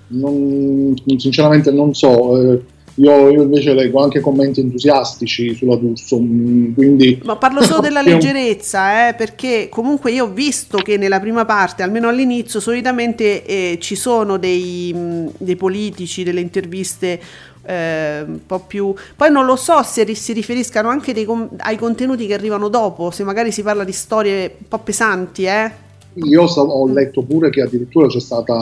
Non, 0.08 0.94
sinceramente 1.16 1.70
non 1.70 1.94
so. 1.94 2.38
Eh 2.38 2.71
io, 2.96 3.30
io, 3.30 3.42
invece 3.42 3.72
leggo 3.72 4.02
anche 4.02 4.20
commenti 4.20 4.61
entusiastici 4.61 5.54
sulla 5.54 5.76
D'Urso, 5.76 6.20
mm, 6.20 6.75
quindi... 6.75 7.20
Ma 7.25 7.37
parlo 7.37 7.62
solo 7.62 7.80
della 7.82 8.02
leggerezza, 8.02 9.08
eh, 9.08 9.14
perché 9.14 9.68
comunque 9.70 10.12
io 10.12 10.25
ho 10.25 10.30
visto 10.30 10.78
che 10.78 10.96
nella 10.96 11.20
prima 11.20 11.44
parte, 11.44 11.82
almeno 11.82 12.08
all'inizio, 12.08 12.61
solitamente 12.61 13.44
eh, 13.44 13.78
ci 13.80 13.96
sono 13.96 14.37
dei, 14.37 14.92
mm, 14.94 15.28
dei, 15.38 15.56
politici, 15.56 16.22
delle 16.22 16.40
interviste 16.40 17.20
eh, 17.64 18.25
un 18.26 18.40
po' 18.46 18.61
più... 18.61 18.94
Poi 19.16 19.30
non 19.30 19.46
lo 19.46 19.56
so 19.56 19.82
se 19.82 20.14
si 20.14 20.32
riferiscano 20.32 20.88
anche 20.88 21.14
dei, 21.14 21.26
ai 21.58 21.76
contenuti 21.76 22.26
che 22.26 22.34
arrivano 22.34 22.68
dopo, 22.68 23.11
se 23.11 23.25
magari 23.25 23.52
si 23.52 23.62
parla 23.62 23.84
di 23.84 23.92
storie 23.92 24.56
un 24.58 24.68
po' 24.68 24.78
pesanti, 24.78 25.44
eh 25.44 25.90
io 26.14 26.42
ho 26.42 26.87
letto 26.88 27.23
pure 27.23 27.50
che 27.50 27.62
addirittura 27.62 28.07
c'è 28.07 28.21
stato 28.21 28.52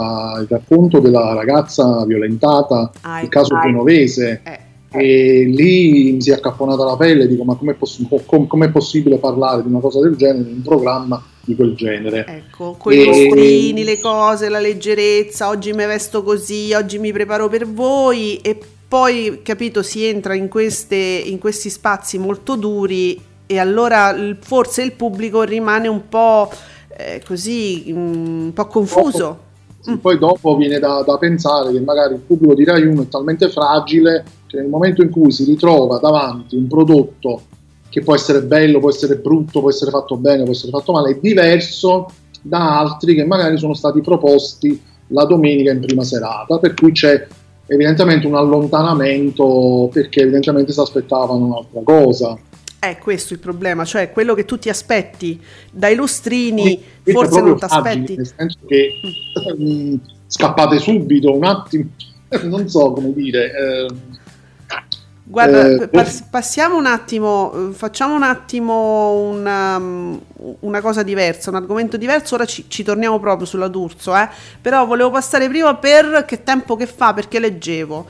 il 0.41 0.47
racconto 0.49 1.01
della 1.01 1.35
ragazza 1.35 2.05
violentata, 2.05 2.91
ah, 3.03 3.21
il 3.21 3.29
caso 3.29 3.59
genovese, 3.61 4.41
eh, 4.45 4.59
eh. 4.93 5.43
e 5.43 5.45
lì 5.45 6.13
mi 6.13 6.23
si 6.23 6.31
è 6.31 6.35
accapponata 6.35 6.85
la 6.85 6.97
pelle 6.97 7.27
dico 7.27 7.45
ma 7.45 7.55
com'è, 7.57 7.75
poss- 7.75 8.07
com- 8.27 8.47
com'è, 8.47 8.71
possibile 8.71 9.19
parlare 9.19 9.63
di 9.63 9.69
una 9.69 9.81
cosa 9.81 10.01
del 10.01 10.17
genere 10.17 10.49
in 10.49 10.57
un 10.57 10.63
programma 10.63 11.23
di 11.43 11.55
quel 11.57 11.75
genere? 11.75 12.25
Ecco, 12.27 12.77
quei 12.79 13.07
mostrini, 13.07 13.85
le 13.85 13.99
cose, 14.01 14.49
la 14.49 14.61
leggerezza, 14.61 15.49
oggi 15.49 15.73
mi 15.73 15.87
vesto 15.87 16.23
così, 16.23 16.73
oggi 16.75 16.99
mi 16.99 17.13
preparo 17.13 17.49
per 17.49 17.67
voi 17.67 18.37
e 18.37 18.59
poi, 18.87 19.41
capito, 19.45 19.83
si 19.83 20.05
entra 20.05 20.35
in, 20.35 20.49
queste, 20.49 20.97
in 20.97 21.39
questi 21.39 21.71
spazi 21.71 22.19
molto 22.19 22.57
duri 22.57 23.29
e 23.47 23.59
allora 23.59 24.15
forse 24.41 24.83
il 24.83 24.93
pubblico 24.93 25.43
rimane 25.43 25.89
un 25.89 26.09
po' 26.09 26.51
eh, 26.97 27.23
così 27.25 27.87
mm, 27.91 28.45
un 28.45 28.53
po' 28.53 28.67
confuso. 28.67 29.49
Sì, 29.81 29.93
mm. 29.93 29.97
Poi 29.97 30.19
dopo 30.19 30.57
viene 30.57 30.79
da, 30.79 31.03
da, 31.07 31.17
pensare 31.19 31.73
che 31.73 31.81
magari 31.81 32.15
il 32.15 32.21
pubblico 32.21 32.55
di 32.55 32.65
Rai 32.65 32.87
1 32.87 33.03
è 33.03 33.09
talmente 33.09 33.49
fragile 33.49 34.25
che 34.47 34.57
nel 34.59 34.69
momento 34.69 35.03
in 35.03 35.11
cui 35.11 35.31
si 35.31 35.45
ritrova 35.45 35.99
davanti 35.99 36.57
un 36.57 36.67
prodotto 36.67 37.43
che 37.89 38.03
può 38.03 38.15
essere 38.15 38.43
bello, 38.43 38.79
può 38.79 38.91
essere 38.91 39.17
brutto, 39.17 39.61
può 39.61 39.71
essere 39.71 39.91
fatto 39.91 40.17
bene, 40.17 40.45
può 40.45 40.53
essere 40.53 40.71
fatto 40.71 40.93
male, 40.93 41.13
è 41.13 41.19
diverso 41.21 42.09
da 42.43 42.79
altri 42.79 43.15
che 43.15 43.25
magari 43.25 43.59
sono 43.59 43.75
stati 43.75 44.01
proposti 44.01 44.81
la 45.09 45.25
domenica 45.25 45.73
in 45.73 45.81
prima 45.81 46.05
serata, 46.05 46.59
per 46.59 46.75
cui 46.75 46.93
c'è 46.93 47.27
evidentemente 47.67 48.27
un 48.27 48.35
allontanamento 48.35 49.89
perché 49.93 50.23
evidentemente 50.23 50.73
si 50.73 50.81
aspettavano 50.81 51.47
un'altra 51.47 51.81
cosa. 51.83 52.39
È 52.81 52.97
questo 52.97 53.35
il 53.35 53.39
problema, 53.39 53.85
cioè 53.85 54.11
quello 54.11 54.33
che 54.33 54.47
tu 54.47 54.59
ti 54.59 54.71
aspetti 54.71 55.39
dai 55.71 55.95
lustrini, 55.95 56.83
sì, 57.05 57.13
forse 57.13 57.41
non 57.43 57.59
ti 57.59 57.65
aspetti. 57.65 58.17
Nel 58.17 58.33
senso 58.35 58.59
che 58.67 58.93
mm, 59.61 59.95
scappate 60.27 60.79
subito 60.79 61.35
un 61.35 61.45
attimo, 61.45 61.91
non 62.45 62.67
so 62.71 62.93
come 62.93 63.13
dire. 63.13 63.53
Eh, 63.53 63.87
Guarda, 65.31 65.85
eh, 65.85 65.89
pass- 65.89 66.23
passiamo 66.23 66.77
un 66.77 66.87
attimo, 66.87 67.71
facciamo 67.73 68.17
un 68.17 68.25
attimo 68.25 69.13
una, 69.13 69.79
mm, 69.79 70.17
una, 70.61 70.81
cosa 70.81 71.05
diversa, 71.05 71.51
un 71.51 71.57
argomento 71.57 71.97
diverso, 71.97 72.35
ora 72.35 72.45
ci, 72.47 72.65
ci 72.67 72.83
torniamo 72.83 73.21
proprio 73.21 73.47
sulla 73.47 73.69
D'Urso, 73.69 74.17
eh? 74.17 74.29
però 74.61 74.85
volevo 74.87 75.11
passare 75.11 75.49
prima 75.49 75.77
per 75.77 76.25
che 76.27 76.43
tempo 76.43 76.75
che 76.75 76.87
fa, 76.87 77.15
perché 77.15 77.39
leggevo. 77.39 78.07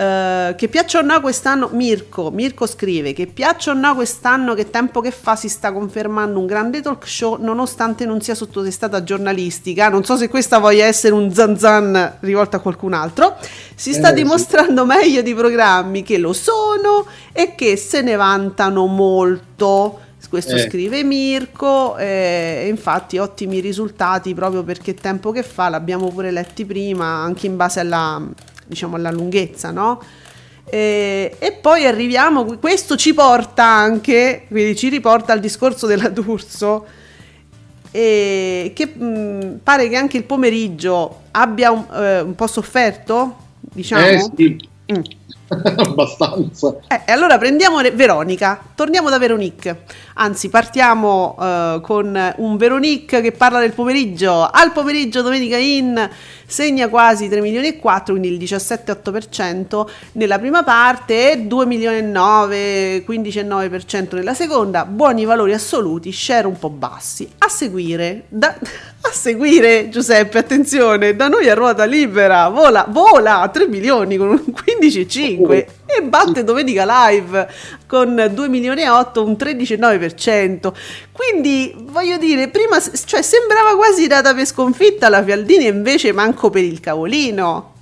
Uh, 0.00 0.54
che 0.54 0.68
piaccia 0.68 1.00
o 1.00 1.02
no 1.02 1.20
quest'anno, 1.20 1.68
Mirko, 1.72 2.30
Mirko 2.30 2.66
scrive 2.66 3.12
che 3.12 3.26
piaccia 3.26 3.72
o 3.72 3.74
no 3.74 3.94
quest'anno 3.94 4.54
che 4.54 4.70
tempo 4.70 5.02
che 5.02 5.10
fa 5.10 5.36
si 5.36 5.50
sta 5.50 5.72
confermando 5.72 6.38
un 6.38 6.46
grande 6.46 6.80
talk 6.80 7.06
show 7.06 7.36
nonostante 7.38 8.06
non 8.06 8.22
sia 8.22 8.34
sottotestata 8.34 9.02
giornalistica, 9.02 9.90
non 9.90 10.02
so 10.02 10.16
se 10.16 10.30
questa 10.30 10.56
voglia 10.56 10.86
essere 10.86 11.12
un 11.12 11.30
zanzan 11.30 12.16
rivolto 12.20 12.56
a 12.56 12.60
qualcun 12.60 12.94
altro, 12.94 13.36
si 13.74 13.92
sta 13.92 14.08
eh, 14.08 14.14
dimostrando 14.14 14.80
sì. 14.80 14.86
meglio 14.86 15.20
di 15.20 15.34
programmi 15.34 16.02
che 16.02 16.16
lo 16.16 16.32
sono 16.32 17.04
e 17.30 17.54
che 17.54 17.76
se 17.76 18.00
ne 18.00 18.16
vantano 18.16 18.86
molto 18.86 20.00
questo 20.30 20.54
eh. 20.54 20.60
scrive 20.60 21.04
Mirko 21.04 21.98
e 21.98 22.66
infatti 22.68 23.18
ottimi 23.18 23.60
risultati 23.60 24.32
proprio 24.32 24.62
perché 24.62 24.94
tempo 24.94 25.30
che 25.30 25.42
fa 25.42 25.68
l'abbiamo 25.68 26.08
pure 26.08 26.30
letti 26.30 26.64
prima 26.64 27.04
anche 27.04 27.46
in 27.46 27.56
base 27.56 27.80
alla, 27.80 28.22
diciamo 28.70 28.94
alla 28.94 29.10
lunghezza, 29.10 29.72
no? 29.72 30.00
E, 30.64 31.34
e, 31.38 31.52
poi 31.52 31.84
arriviamo, 31.84 32.44
questo 32.58 32.94
ci 32.96 33.12
porta 33.12 33.64
anche, 33.64 34.44
quindi 34.48 34.76
ci 34.76 34.88
riporta 34.88 35.32
al 35.32 35.40
discorso 35.40 35.88
della 35.88 36.08
D'Urso, 36.08 36.86
e 37.90 38.70
che 38.72 38.86
mh, 38.86 39.58
pare 39.64 39.88
che 39.88 39.96
anche 39.96 40.16
il 40.16 40.22
pomeriggio 40.22 41.22
abbia 41.32 41.72
un, 41.72 41.84
eh, 41.92 42.20
un 42.20 42.36
po' 42.36 42.46
sofferto, 42.46 43.36
diciamo. 43.60 44.06
Eh 44.06 44.30
sì. 44.36 44.68
Mm. 44.92 45.02
abbastanza. 45.76 46.76
Eh, 46.86 47.02
e 47.06 47.12
allora 47.12 47.36
prendiamo 47.38 47.80
Veronica, 47.92 48.60
torniamo 48.74 49.10
da 49.10 49.18
Veronique, 49.18 49.84
anzi 50.14 50.48
partiamo 50.48 51.36
uh, 51.36 51.80
con 51.80 52.34
un 52.36 52.56
Veronique 52.56 53.20
che 53.20 53.32
parla 53.32 53.58
del 53.58 53.72
pomeriggio, 53.72 54.48
al 54.48 54.72
pomeriggio 54.72 55.22
domenica 55.22 55.56
in 55.56 56.08
segna 56.50 56.88
quasi 56.88 57.28
3 57.28 57.40
milioni 57.40 57.68
e 57.68 57.76
4, 57.78 58.14
quindi 58.14 58.32
il 58.32 58.42
17,8% 58.42 59.86
nella 60.12 60.38
prima 60.38 60.64
parte, 60.64 61.44
2 61.46 61.66
milioni 61.66 61.98
e 61.98 62.02
9, 62.02 63.04
15,9% 63.06 64.16
nella 64.16 64.34
seconda, 64.34 64.84
buoni 64.84 65.24
valori 65.24 65.52
assoluti, 65.52 66.10
share 66.12 66.46
un 66.46 66.58
po' 66.58 66.70
bassi. 66.70 67.28
A 67.38 67.48
seguire, 67.48 68.24
da, 68.28 68.48
a 68.58 69.10
seguire 69.12 69.88
Giuseppe, 69.90 70.38
attenzione, 70.38 71.14
da 71.14 71.28
noi 71.28 71.48
a 71.48 71.54
ruota 71.54 71.84
libera, 71.84 72.48
vola, 72.48 72.84
vola 72.88 73.48
3 73.50 73.68
milioni 73.68 74.16
con 74.16 74.30
un 74.30 74.42
15,5 74.44 75.40
oh, 75.40 75.64
e 75.98 76.02
batte 76.02 76.44
Domenica 76.44 76.84
Live 76.86 77.48
con 77.86 78.30
2 78.32 78.48
milioni 78.48 78.82
e 78.82 78.88
8, 78.88 79.24
un 79.24 79.32
13,9%. 79.32 80.72
Quindi 81.12 81.74
voglio 81.90 82.16
dire, 82.18 82.48
prima 82.48 82.80
cioè, 82.80 83.22
sembrava 83.22 83.76
quasi 83.76 84.06
data 84.06 84.34
per 84.34 84.46
sconfitta 84.46 85.08
la 85.08 85.22
Fialdini 85.22 85.66
invece 85.66 86.12
manco 86.12 86.50
per 86.50 86.64
il 86.64 86.80
cavolino. 86.80 87.72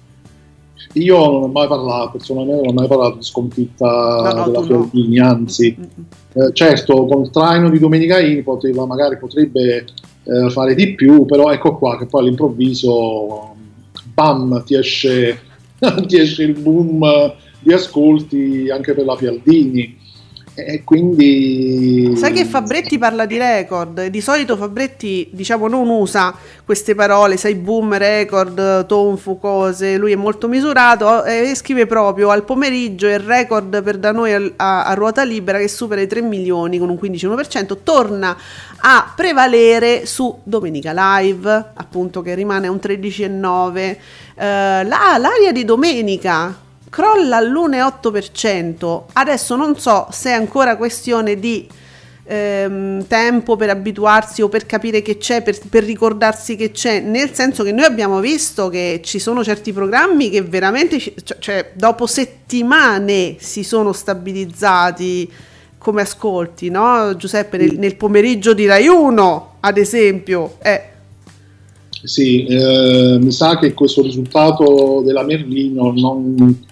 Io 0.94 1.16
non 1.18 1.42
ho 1.42 1.48
mai 1.48 1.68
parlato, 1.68 2.12
personalmente 2.12 2.62
non 2.62 2.70
ho 2.70 2.72
mai 2.72 2.88
parlato 2.88 3.16
di 3.16 3.24
sconfitta 3.24 3.86
no, 3.86 4.32
no, 4.32 4.44
della 4.46 4.62
Fialdini, 4.62 5.16
no. 5.16 5.28
anzi, 5.28 5.76
mm-hmm. 5.78 6.48
eh, 6.48 6.52
certo, 6.52 7.04
con 7.04 7.22
il 7.22 7.30
traino 7.30 7.68
di 7.68 7.78
Domenica 7.78 8.20
In 8.20 8.42
poteva, 8.42 8.86
magari 8.86 9.18
potrebbe 9.18 9.84
eh, 10.24 10.50
fare 10.50 10.74
di 10.74 10.94
più, 10.94 11.26
però 11.26 11.50
ecco 11.50 11.76
qua 11.76 11.98
che 11.98 12.06
poi 12.06 12.22
all'improvviso, 12.22 13.54
bam, 14.14 14.64
ti 14.64 14.76
esce, 14.76 15.40
ti 16.06 16.18
esce 16.18 16.44
il 16.44 16.58
boom 16.58 17.36
di 17.58 17.72
ascolti 17.72 18.70
anche 18.70 18.94
per 18.94 19.04
la 19.04 19.16
Fialdini. 19.16 20.06
E 20.60 20.82
quindi... 20.82 22.14
Sai 22.16 22.32
che 22.32 22.44
Fabretti 22.44 22.98
parla 22.98 23.26
di 23.26 23.38
record? 23.38 24.06
Di 24.06 24.20
solito 24.20 24.56
Fabretti, 24.56 25.28
diciamo, 25.30 25.68
non 25.68 25.88
usa 25.88 26.34
queste 26.64 26.96
parole, 26.96 27.36
sai, 27.36 27.54
boom, 27.54 27.96
record, 27.96 28.86
tonfu, 28.86 29.38
cose. 29.38 29.96
Lui 29.96 30.10
è 30.10 30.16
molto 30.16 30.48
misurato 30.48 31.22
e 31.22 31.54
scrive 31.54 31.86
proprio 31.86 32.30
al 32.30 32.42
pomeriggio 32.42 33.06
il 33.06 33.20
record 33.20 33.80
per 33.84 33.98
da 33.98 34.10
noi 34.10 34.52
a, 34.56 34.84
a 34.84 34.94
ruota 34.94 35.22
libera 35.22 35.58
che 35.58 35.68
supera 35.68 36.00
i 36.00 36.08
3 36.08 36.22
milioni 36.22 36.78
con 36.78 36.88
un 36.88 36.98
15,1%. 37.00 37.76
Torna 37.84 38.36
a 38.80 39.12
prevalere 39.14 40.06
su 40.06 40.40
Domenica 40.42 40.90
Live, 40.92 41.70
appunto, 41.74 42.20
che 42.20 42.34
rimane 42.34 42.66
a 42.66 42.72
un 42.72 42.80
13,9%. 42.82 43.70
Uh, 43.78 44.40
eh, 44.40 44.84
la, 44.84 45.16
l'aria 45.18 45.52
di 45.52 45.64
domenica 45.64 46.66
crolla 46.88 47.36
all'1,8%. 47.36 49.02
Adesso 49.12 49.56
non 49.56 49.78
so 49.78 50.06
se 50.10 50.30
è 50.30 50.32
ancora 50.32 50.76
questione 50.76 51.38
di 51.38 51.66
ehm, 52.28 53.06
tempo 53.06 53.56
per 53.56 53.70
abituarsi 53.70 54.42
o 54.42 54.48
per 54.48 54.66
capire 54.66 55.02
che 55.02 55.16
c'è, 55.16 55.42
per, 55.42 55.58
per, 55.68 55.84
ricordarsi 55.84 56.54
che 56.54 56.70
c'è, 56.70 57.00
nel 57.00 57.32
senso 57.32 57.64
che 57.64 57.72
noi 57.72 57.84
abbiamo 57.84 58.20
visto 58.20 58.68
che 58.68 59.00
ci 59.02 59.18
sono 59.18 59.42
certi 59.42 59.72
programmi 59.72 60.30
che 60.30 60.42
veramente, 60.42 60.98
cioè, 61.00 61.38
cioè 61.38 61.70
dopo 61.74 62.06
settimane 62.06 63.36
si 63.38 63.64
sono 63.64 63.92
stabilizzati 63.92 65.30
come 65.78 66.02
ascolti, 66.02 66.70
no? 66.70 67.16
Giuseppe, 67.16 67.56
nel, 67.56 67.78
nel 67.78 67.96
pomeriggio 67.96 68.52
di 68.52 68.66
Rai 68.66 68.88
1, 68.88 69.56
ad 69.60 69.78
esempio. 69.78 70.56
Eh. 70.60 70.82
Sì, 72.02 72.44
eh, 72.44 73.18
mi 73.20 73.32
sa 73.32 73.58
che 73.58 73.72
questo 73.74 74.02
risultato 74.02 75.02
della 75.04 75.24
Merlino 75.24 75.92
non 75.96 76.66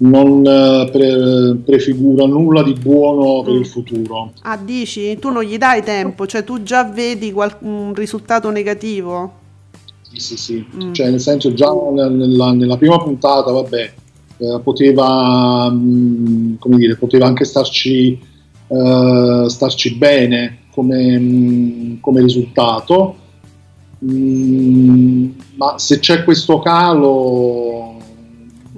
non 0.00 0.46
eh, 0.46 0.88
pre- 0.90 1.56
prefigura 1.64 2.26
nulla 2.26 2.62
di 2.62 2.72
buono 2.74 3.42
per 3.42 3.54
mm. 3.54 3.56
il 3.56 3.66
futuro. 3.66 4.32
Ah, 4.42 4.56
dici? 4.56 5.18
Tu 5.18 5.30
non 5.30 5.42
gli 5.42 5.58
dai 5.58 5.82
tempo, 5.82 6.26
cioè 6.26 6.44
tu 6.44 6.62
già 6.62 6.84
vedi 6.84 7.32
qual- 7.32 7.56
un 7.60 7.92
risultato 7.94 8.50
negativo? 8.50 9.38
Sì, 10.12 10.18
sì, 10.18 10.36
sì. 10.36 10.66
Mm. 10.82 10.92
Cioè, 10.92 11.10
nel 11.10 11.20
senso, 11.20 11.52
già 11.52 11.70
nella, 11.72 12.52
nella 12.52 12.76
prima 12.76 12.98
puntata, 12.98 13.50
vabbè, 13.50 13.92
eh, 14.38 14.60
poteva, 14.62 15.70
mh, 15.70 15.76
mm, 15.76 16.54
come 16.58 16.76
dire, 16.76 16.96
poteva 16.96 17.26
anche 17.26 17.44
starci, 17.44 18.18
eh, 18.68 19.44
starci 19.48 19.96
bene 19.96 20.60
come, 20.72 21.18
mh, 21.18 22.00
come 22.00 22.22
risultato, 22.22 23.16
mh, 23.98 25.26
ma 25.56 25.78
se 25.78 25.98
c'è 25.98 26.24
questo 26.24 26.58
calo 26.60 27.69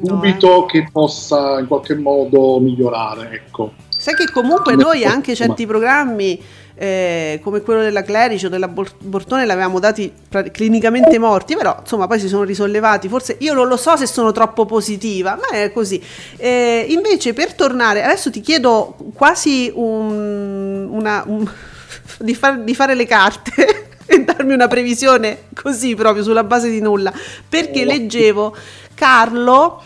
dubito 0.02 0.48
no, 0.48 0.66
eh. 0.66 0.70
che 0.70 0.88
possa 0.90 1.58
in 1.60 1.66
qualche 1.66 1.94
modo 1.94 2.58
migliorare. 2.60 3.30
Ecco. 3.32 3.72
Sai 3.96 4.14
che 4.14 4.30
comunque 4.32 4.74
noi 4.74 5.04
anche 5.04 5.34
certi 5.34 5.64
programmi 5.64 6.40
eh, 6.74 7.38
come 7.42 7.60
quello 7.60 7.80
della 7.82 8.02
Clerici 8.02 8.46
o 8.46 8.48
della 8.48 8.66
Bortone 8.66 9.46
l'avevamo 9.46 9.78
dati 9.78 10.12
clinicamente 10.50 11.18
morti, 11.18 11.54
però 11.54 11.76
insomma 11.78 12.08
poi 12.08 12.18
si 12.18 12.26
sono 12.26 12.42
risollevati. 12.42 13.08
Forse 13.08 13.36
io 13.38 13.54
non 13.54 13.68
lo 13.68 13.76
so 13.76 13.96
se 13.96 14.06
sono 14.06 14.32
troppo 14.32 14.66
positiva, 14.66 15.36
ma 15.36 15.56
è 15.56 15.70
così. 15.72 16.02
Eh, 16.36 16.86
invece 16.88 17.32
per 17.32 17.54
tornare, 17.54 18.02
adesso 18.02 18.30
ti 18.30 18.40
chiedo 18.40 18.96
quasi 19.14 19.70
un, 19.72 20.88
una, 20.90 21.22
un, 21.24 21.48
di, 22.18 22.34
far, 22.34 22.58
di 22.58 22.74
fare 22.74 22.94
le 22.94 23.06
carte 23.06 23.86
e 24.04 24.24
darmi 24.24 24.52
una 24.52 24.66
previsione 24.66 25.44
così 25.54 25.94
proprio 25.94 26.24
sulla 26.24 26.42
base 26.42 26.68
di 26.68 26.80
nulla, 26.80 27.12
perché 27.48 27.84
leggevo 27.84 28.56
Carlo, 28.94 29.82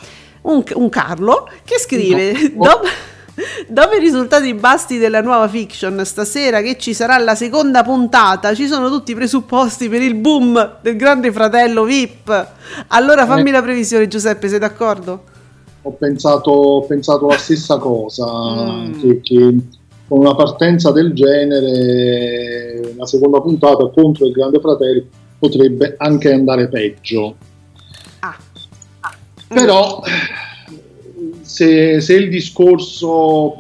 un, 0.53 0.63
un 0.75 0.89
Carlo, 0.89 1.49
che 1.65 1.79
scrive... 1.79 2.33
No. 2.55 2.65
Dopo, 2.65 2.87
Dopo 3.69 3.95
i 3.97 4.01
risultati 4.01 4.55
basti 4.55 4.97
della 4.97 5.21
nuova 5.21 5.47
fiction, 5.47 6.01
stasera 6.07 6.63
che 6.63 6.79
ci 6.79 6.95
sarà 6.95 7.19
la 7.19 7.35
seconda 7.35 7.83
puntata, 7.83 8.55
ci 8.55 8.67
sono 8.67 8.89
tutti 8.89 9.11
i 9.11 9.15
presupposti 9.15 9.91
per 9.91 10.01
il 10.01 10.15
boom 10.15 10.79
del 10.81 10.97
grande 10.97 11.31
fratello 11.31 11.85
VIP. 11.85 12.47
Allora 12.89 13.27
fammi 13.27 13.51
eh. 13.51 13.53
la 13.53 13.63
previsione, 13.63 14.09
Giuseppe, 14.09 14.49
sei 14.49 14.59
d'accordo? 14.59 15.23
Ho 15.83 15.93
pensato, 15.93 16.51
ho 16.51 16.87
pensato 16.87 17.27
la 17.27 17.37
stessa 17.37 17.77
cosa, 17.77 18.27
mm. 18.27 19.01
che, 19.01 19.21
che, 19.21 19.57
con 20.09 20.21
una 20.21 20.35
partenza 20.35 20.91
del 20.91 21.13
genere 21.13 22.95
la 22.97 23.07
seconda 23.07 23.41
puntata 23.43 23.91
contro 23.91 24.27
il 24.27 24.33
grande 24.33 24.61
fratello 24.61 25.05
potrebbe 25.39 25.97
anche 25.99 26.33
andare 26.33 26.69
peggio. 26.69 27.37
Però 29.49 30.03
se, 31.43 32.01
se, 32.01 32.15
il 32.15 32.29
discorso, 32.29 33.57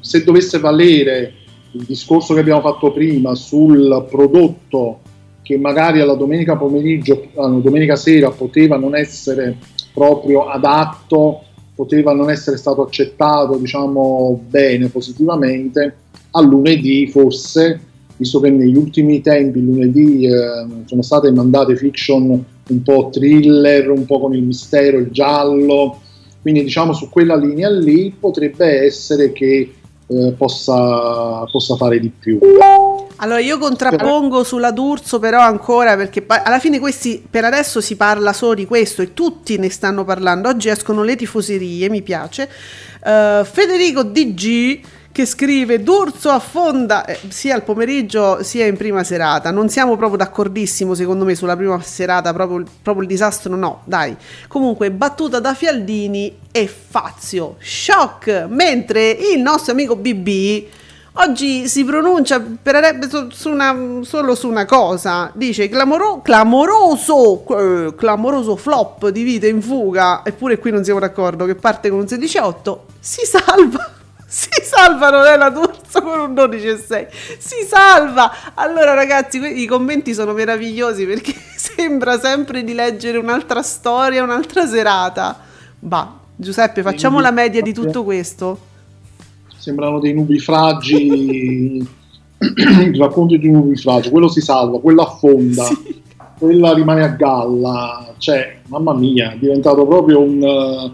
se 0.00 0.24
dovesse 0.24 0.58
valere 0.58 1.32
il 1.72 1.84
discorso 1.84 2.32
che 2.34 2.40
abbiamo 2.40 2.62
fatto 2.62 2.90
prima 2.92 3.34
sul 3.34 4.06
prodotto 4.08 5.00
che 5.42 5.58
magari 5.58 6.00
alla 6.00 6.14
domenica 6.14 6.56
pomeriggio, 6.56 7.28
alla 7.36 7.58
domenica 7.58 7.94
sera 7.94 8.30
poteva 8.30 8.76
non 8.76 8.96
essere 8.96 9.56
proprio 9.92 10.48
adatto, 10.48 11.42
poteva 11.74 12.12
non 12.12 12.30
essere 12.30 12.56
stato 12.56 12.82
accettato, 12.82 13.56
diciamo, 13.56 14.42
bene, 14.48 14.88
positivamente, 14.88 15.96
a 16.32 16.40
lunedì 16.40 17.06
forse, 17.06 17.78
visto 18.16 18.40
che 18.40 18.50
negli 18.50 18.76
ultimi 18.76 19.20
tempi, 19.20 19.62
lunedì, 19.62 20.26
eh, 20.26 20.66
sono 20.86 21.02
state 21.02 21.30
mandate 21.30 21.76
fiction 21.76 22.44
un 22.68 22.82
po' 22.82 23.10
thriller, 23.12 23.90
un 23.90 24.04
po' 24.06 24.20
con 24.20 24.34
il 24.34 24.42
mistero, 24.42 24.98
il 24.98 25.10
giallo, 25.10 26.00
quindi 26.42 26.62
diciamo 26.62 26.92
su 26.92 27.08
quella 27.08 27.36
linea 27.36 27.70
lì 27.70 28.14
potrebbe 28.18 28.84
essere 28.84 29.32
che 29.32 29.72
eh, 30.08 30.34
possa, 30.36 31.44
possa 31.50 31.76
fare 31.76 31.98
di 31.98 32.10
più. 32.10 32.38
Allora 33.16 33.40
io 33.40 33.58
contrappongo 33.58 34.44
sulla 34.44 34.70
D'Urso 34.70 35.18
però 35.18 35.40
ancora 35.40 35.96
perché 35.96 36.24
alla 36.26 36.58
fine 36.58 36.78
questi 36.78 37.24
per 37.28 37.44
adesso 37.44 37.80
si 37.80 37.96
parla 37.96 38.32
solo 38.32 38.54
di 38.54 38.66
questo 38.66 39.02
e 39.02 39.14
tutti 39.14 39.56
ne 39.58 39.70
stanno 39.70 40.04
parlando. 40.04 40.48
Oggi 40.48 40.68
escono 40.68 41.02
le 41.02 41.16
tifoserie, 41.16 41.88
mi 41.88 42.02
piace. 42.02 42.48
Uh, 43.02 43.44
Federico 43.44 44.02
DG 44.02 44.80
che 45.16 45.24
scrive 45.24 45.82
D'Urso 45.82 46.28
affonda 46.28 47.06
eh, 47.06 47.18
sia 47.28 47.54
al 47.54 47.62
pomeriggio 47.62 48.42
sia 48.42 48.66
in 48.66 48.76
prima 48.76 49.02
serata. 49.02 49.50
Non 49.50 49.70
siamo 49.70 49.96
proprio 49.96 50.18
d'accordissimo 50.18 50.92
secondo 50.92 51.24
me 51.24 51.34
sulla 51.34 51.56
prima 51.56 51.80
serata, 51.80 52.34
proprio, 52.34 52.62
proprio 52.82 53.02
il 53.04 53.08
disastro 53.08 53.56
no, 53.56 53.80
dai. 53.84 54.14
Comunque 54.46 54.90
battuta 54.90 55.40
da 55.40 55.54
Fialdini 55.54 56.40
e 56.52 56.68
Fazio. 56.68 57.56
Shock! 57.58 58.44
Mentre 58.50 59.08
il 59.08 59.40
nostro 59.40 59.72
amico 59.72 59.96
BB 59.96 60.64
oggi 61.14 61.66
si 61.66 61.82
pronuncia 61.82 62.38
per 62.38 62.98
su, 63.08 63.30
su 63.30 63.48
una, 63.48 64.02
solo 64.02 64.34
su 64.34 64.50
una 64.50 64.66
cosa. 64.66 65.30
Dice 65.32 65.70
clamoro, 65.70 66.20
clamoroso, 66.20 67.42
eh, 67.58 67.94
clamoroso 67.96 68.54
flop 68.56 69.08
di 69.08 69.22
vita 69.22 69.46
in 69.46 69.62
fuga. 69.62 70.20
Eppure 70.26 70.58
qui 70.58 70.72
non 70.72 70.84
siamo 70.84 71.00
d'accordo 71.00 71.46
che 71.46 71.54
parte 71.54 71.88
con 71.88 72.00
un 72.00 72.04
16-8. 72.04 72.78
Si 73.00 73.24
salva 73.24 73.95
si 74.36 74.50
salva 74.62 75.08
Nonella 75.08 75.48
D'Urso 75.48 76.02
con 76.02 76.20
un 76.20 76.34
12,6 76.34 77.06
si 77.38 77.66
salva! 77.66 78.52
Allora 78.52 78.92
ragazzi 78.92 79.38
i 79.38 79.64
commenti 79.64 80.12
sono 80.12 80.34
meravigliosi 80.34 81.06
perché 81.06 81.32
sembra 81.56 82.18
sempre 82.18 82.62
di 82.62 82.74
leggere 82.74 83.16
un'altra 83.16 83.62
storia 83.62 84.22
un'altra 84.22 84.66
serata. 84.66 85.40
Bah 85.78 86.18
Giuseppe 86.36 86.82
facciamo 86.82 87.20
la 87.20 87.30
media 87.30 87.62
di 87.62 87.72
tutto 87.72 88.04
questo. 88.04 88.58
Sembrano 89.56 90.00
dei 90.00 90.12
nubifragi 90.12 91.88
il 92.36 92.96
racconto 93.00 93.36
di 93.38 93.48
un 93.48 93.54
nubifragio 93.54 94.10
quello 94.10 94.28
si 94.28 94.42
salva 94.42 94.78
quello 94.78 95.00
affonda 95.00 95.64
sì. 95.64 96.02
quella 96.38 96.74
rimane 96.74 97.04
a 97.04 97.08
galla. 97.08 98.12
Cioè 98.18 98.58
mamma 98.66 98.92
mia 98.92 99.32
è 99.32 99.38
diventato 99.38 99.86
proprio 99.86 100.20
un 100.20 100.90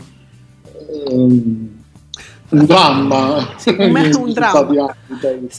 um, 1.11 1.72
un 2.53 2.67
dramma. 2.67 3.55
Sì, 3.57 3.75
un, 3.79 4.33
dramma. 4.33 4.95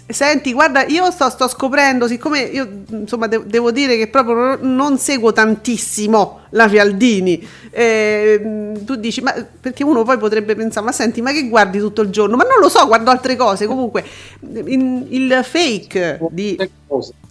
Senti, 0.08 0.54
guarda, 0.54 0.86
io 0.86 1.10
sto, 1.12 1.30
sto, 1.30 1.48
scoprendo, 1.48 2.08
siccome 2.08 2.42
io 2.42 2.84
insomma 2.90 3.28
de- 3.28 3.44
devo 3.46 3.72
dire 3.72 3.98
che 3.98 4.08
proprio 4.08 4.58
non 4.62 4.98
seguo 4.98 5.34
tantissimo 5.34 6.42
la 6.52 6.70
Fialdini, 6.70 7.46
eh, 7.72 8.72
tu 8.86 8.96
dici, 8.96 9.22
ma 9.22 9.34
perché 9.60 9.84
uno 9.84 10.04
poi 10.04 10.18
potrebbe 10.18 10.56
pensare, 10.56 10.86
ma 10.86 10.92
senti, 10.92 11.22
ma 11.22 11.32
che 11.32 11.50
guardi 11.50 11.80
tutto 11.80 12.02
il 12.02 12.10
giorno? 12.10 12.36
Ma 12.36 12.44
non 12.44 12.60
lo 12.60 12.70
so, 12.70 12.86
guardo 12.86 13.10
altre 13.10 13.36
cose. 13.36 13.66
Comunque, 13.66 14.04
in, 14.66 15.08
il 15.10 15.40
fake 15.44 16.20
di 16.30 16.58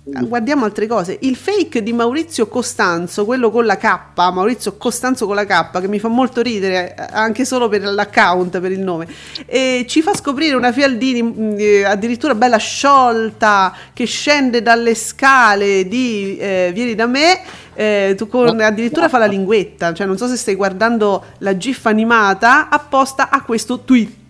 guardiamo 0.05 0.65
altre 0.65 0.87
cose. 0.87 1.17
Il 1.21 1.37
fake 1.37 1.83
di 1.83 1.93
Maurizio 1.93 2.49
Costanzo, 2.49 3.25
quello 3.25 3.51
con 3.51 3.65
la 3.65 3.77
K, 3.77 3.99
Maurizio 4.17 4.77
Costanzo 4.77 5.27
con 5.27 5.37
la 5.37 5.45
K, 5.45 5.81
che 5.81 5.89
mi 5.89 6.01
fa 6.01 6.09
molto 6.09 6.43
ridere 6.43 6.95
eh, 6.95 7.07
anche 7.13 7.45
solo 7.45 7.69
per 7.69 7.85
l'account, 7.85 8.59
per 8.61 8.73
il 8.73 8.81
nome, 8.81 9.07
e 9.47 9.85
ci 9.89 10.03
fa 10.03 10.15
scoprire 10.15 10.57
una 10.57 10.73
Fialdini 10.73 11.23
mm, 11.23 11.55
eh, 11.57 11.85
addirittura 11.85 12.35
bella 12.35 12.57
sciolta 12.57 13.75
che 13.93 14.05
scende 14.07 14.61
dalle 14.61 14.95
scale 14.95 15.87
di 15.87 16.37
eh, 16.37 16.71
Vieni 16.75 16.95
da 16.95 17.07
me. 17.07 17.41
Eh, 17.75 18.19
con, 18.29 18.61
addirittura 18.61 19.09
fa 19.09 19.17
la 19.17 19.25
linguetta, 19.25 19.95
cioè 19.95 20.07
non 20.07 20.19
so 20.19 20.29
se 20.29 20.37
stai 20.37 20.57
guardando 20.57 21.25
la 21.39 21.57
GIF 21.57 21.87
animata 21.87 22.69
apposta 22.69 23.31
a 23.31 23.41
questo 23.43 23.81
tweet 23.81 24.22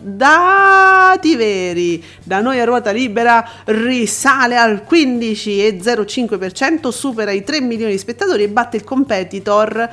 dati 0.00 1.36
veri. 1.36 2.02
Da 2.22 2.40
noi 2.40 2.60
a 2.60 2.64
ruota 2.64 2.90
libera 2.90 3.46
risale 3.64 4.56
al 4.56 4.84
15,05% 4.88 6.88
supera 6.88 7.30
i 7.30 7.44
3 7.44 7.60
milioni 7.60 7.92
di 7.92 7.98
spettatori 7.98 8.44
e 8.44 8.48
batte 8.48 8.76
il 8.76 8.84
competitor 8.84 9.90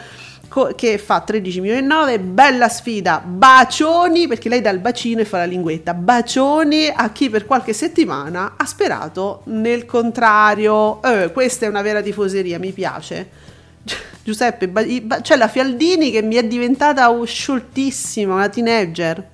che 0.75 0.97
fa 0.97 1.21
13 1.21 1.61
milioni 1.61 1.79
e 1.79 1.83
9 1.83 2.19
bella 2.19 2.67
sfida. 2.67 3.23
Bacioni 3.25 4.27
perché 4.27 4.49
lei 4.49 4.59
dà 4.59 4.69
il 4.69 4.79
bacino 4.79 5.21
e 5.21 5.25
fa 5.25 5.37
la 5.37 5.45
linguetta. 5.45 5.93
Bacioni 5.93 6.91
a 6.93 7.09
chi 7.11 7.29
per 7.29 7.45
qualche 7.45 7.71
settimana 7.71 8.55
ha 8.57 8.65
sperato 8.65 9.43
nel 9.45 9.85
contrario. 9.85 11.01
Eh, 11.01 11.31
questa 11.31 11.65
è 11.65 11.69
una 11.69 11.81
vera 11.81 12.01
tifoseria 12.01 12.59
mi 12.59 12.73
piace. 12.73 13.29
Giuseppe 14.23 14.71
c'è 15.21 15.35
la 15.35 15.47
Fialdini 15.47 16.11
che 16.11 16.21
mi 16.21 16.35
è 16.35 16.43
diventata 16.43 17.11
scioltissima 17.25 18.35
una 18.35 18.49
teenager 18.49 19.29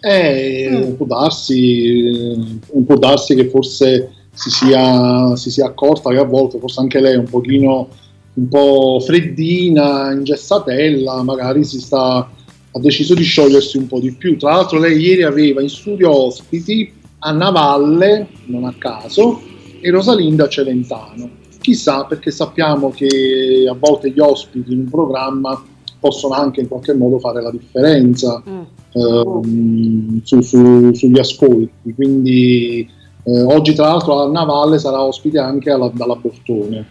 eh, 0.00 0.68
mm. 0.70 0.92
può, 0.94 1.06
darsi, 1.06 2.60
può 2.84 2.96
darsi 2.96 3.34
che 3.34 3.48
forse 3.48 4.10
si 4.32 4.50
sia, 4.50 5.34
si 5.36 5.50
sia 5.50 5.66
accorta 5.66 6.10
che 6.10 6.18
a 6.18 6.24
volte 6.24 6.58
forse 6.58 6.80
anche 6.80 7.00
lei 7.00 7.14
è 7.14 7.18
un 7.18 7.28
pochino 7.28 7.88
un 8.34 8.48
po' 8.48 9.00
freddina, 9.00 10.12
ingessatella, 10.12 11.22
magari 11.24 11.64
si 11.64 11.80
sta, 11.80 12.18
ha 12.18 12.78
deciso 12.78 13.14
di 13.14 13.24
sciogliersi 13.24 13.76
un 13.78 13.88
po' 13.88 13.98
di 13.98 14.12
più. 14.12 14.36
Tra 14.38 14.52
l'altro 14.52 14.78
lei 14.78 14.96
ieri 14.96 15.24
aveva 15.24 15.60
in 15.60 15.68
studio 15.68 16.26
ospiti 16.26 16.92
Anna 17.20 17.50
Valle, 17.50 18.28
non 18.44 18.64
a 18.64 18.74
caso, 18.78 19.40
e 19.80 19.90
Rosalinda 19.90 20.48
Celentano. 20.48 21.30
Chissà 21.60 22.04
perché 22.04 22.30
sappiamo 22.30 22.90
che 22.90 23.66
a 23.68 23.74
volte 23.76 24.10
gli 24.10 24.20
ospiti 24.20 24.72
in 24.72 24.80
un 24.80 24.88
programma 24.88 25.60
possono 25.98 26.34
anche 26.34 26.60
in 26.60 26.68
qualche 26.68 26.94
modo 26.94 27.18
fare 27.18 27.42
la 27.42 27.50
differenza. 27.50 28.42
Mm 28.48 28.62
ehm, 28.92 30.22
su, 30.22 30.40
su, 30.40 30.92
sugli 30.92 31.18
ascolti. 31.18 31.94
Quindi 31.94 32.88
eh, 33.24 33.42
oggi 33.42 33.74
tra 33.74 33.88
l'altro 33.88 34.22
a 34.22 34.30
Navalle 34.30 34.78
sarà 34.78 35.02
ospite 35.02 35.38
anche 35.38 35.70
alla, 35.70 35.90
dalla 35.92 36.16
Bortone. 36.16 36.86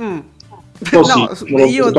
Mm. 0.00 0.18
Così, 0.90 1.26
no, 1.48 1.64
io 1.64 1.90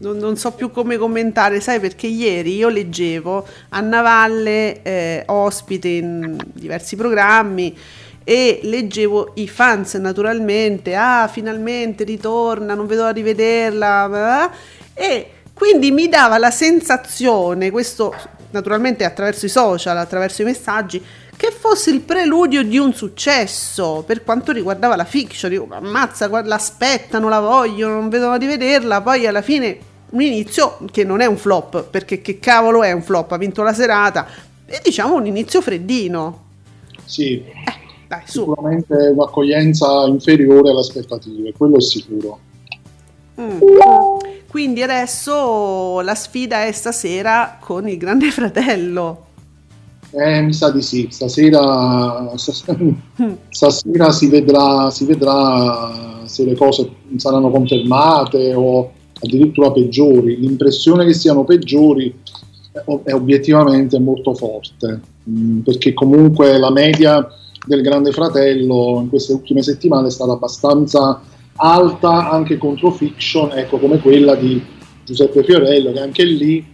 non, 0.00 0.36
so 0.36 0.50
più 0.50 0.72
come 0.72 0.96
commentare, 0.96 1.60
sai 1.60 1.78
perché 1.78 2.08
ieri 2.08 2.56
io 2.56 2.68
leggevo 2.68 3.46
a 3.68 3.80
Navalle 3.80 4.82
eh, 4.82 5.22
ospite 5.26 5.86
in 5.86 6.36
diversi 6.52 6.96
programmi 6.96 7.76
e 8.24 8.58
leggevo 8.64 9.34
i 9.34 9.46
fans 9.46 9.94
naturalmente, 9.94 10.96
ah 10.96 11.28
finalmente 11.28 12.02
ritorna, 12.02 12.74
non 12.74 12.86
vedo 12.88 13.02
la 13.02 13.10
rivederla, 13.10 14.50
e 14.98 15.30
quindi 15.52 15.90
mi 15.90 16.08
dava 16.08 16.38
la 16.38 16.50
sensazione, 16.50 17.70
questo 17.70 18.14
naturalmente 18.50 19.04
attraverso 19.04 19.44
i 19.44 19.50
social, 19.50 19.98
attraverso 19.98 20.40
i 20.40 20.46
messaggi, 20.46 21.02
che 21.36 21.50
fosse 21.50 21.90
il 21.90 22.00
preludio 22.00 22.62
di 22.62 22.78
un 22.78 22.94
successo 22.94 24.02
per 24.06 24.24
quanto 24.24 24.52
riguardava 24.52 24.96
la 24.96 25.04
fiction. 25.04 25.50
Dico, 25.50 25.68
ammazza, 25.70 26.28
l'aspettano, 26.42 27.28
la 27.28 27.40
vogliono, 27.40 27.94
non 27.94 28.08
vedono 28.08 28.38
di 28.38 28.46
vederla. 28.46 29.02
Poi 29.02 29.26
alla 29.26 29.42
fine 29.42 29.78
un 30.10 30.22
inizio 30.22 30.78
che 30.90 31.04
non 31.04 31.20
è 31.20 31.26
un 31.26 31.36
flop, 31.36 31.84
perché 31.90 32.22
che 32.22 32.38
cavolo 32.38 32.82
è 32.82 32.92
un 32.92 33.02
flop? 33.02 33.32
Ha 33.32 33.36
vinto 33.36 33.62
la 33.62 33.74
serata. 33.74 34.26
E 34.64 34.80
diciamo 34.82 35.16
un 35.16 35.26
inizio 35.26 35.60
freddino. 35.60 36.44
Sì. 37.04 37.42
Eh, 37.44 37.54
dai, 38.08 38.22
Sicuramente 38.24 38.94
un'accoglienza 38.94 40.06
inferiore 40.06 40.70
alle 40.70 40.80
aspettative, 40.80 41.52
quello 41.52 41.76
è 41.76 41.82
sicuro. 41.82 42.38
Mm. 43.38 43.60
Quindi 44.56 44.80
adesso 44.80 46.00
la 46.00 46.14
sfida 46.14 46.64
è 46.64 46.72
stasera 46.72 47.58
con 47.60 47.86
il 47.90 47.98
Grande 47.98 48.30
Fratello. 48.30 49.26
Eh, 50.12 50.40
mi 50.40 50.54
sa 50.54 50.70
di 50.70 50.80
sì, 50.80 51.08
stasera, 51.10 52.32
stasera 53.50 54.12
si, 54.12 54.28
vedrà, 54.30 54.88
si 54.90 55.04
vedrà 55.04 56.22
se 56.24 56.46
le 56.46 56.54
cose 56.54 56.90
saranno 57.16 57.50
confermate 57.50 58.54
o 58.54 58.92
addirittura 59.20 59.72
peggiori. 59.72 60.40
L'impressione 60.40 61.04
che 61.04 61.12
siano 61.12 61.44
peggiori 61.44 62.18
è 63.02 63.12
obiettivamente 63.12 63.98
molto 63.98 64.32
forte, 64.32 65.00
mm, 65.28 65.58
perché 65.58 65.92
comunque 65.92 66.56
la 66.56 66.70
media 66.70 67.28
del 67.66 67.82
Grande 67.82 68.10
Fratello 68.10 69.00
in 69.02 69.10
queste 69.10 69.34
ultime 69.34 69.62
settimane 69.62 70.06
è 70.06 70.10
stata 70.10 70.32
abbastanza 70.32 71.20
alta 71.56 72.30
anche 72.30 72.58
contro 72.58 72.90
fiction, 72.90 73.50
ecco 73.52 73.78
come 73.78 73.98
quella 73.98 74.34
di 74.34 74.62
Giuseppe 75.04 75.42
Fiorello, 75.42 75.92
che 75.92 76.00
anche 76.00 76.24
lì 76.24 76.64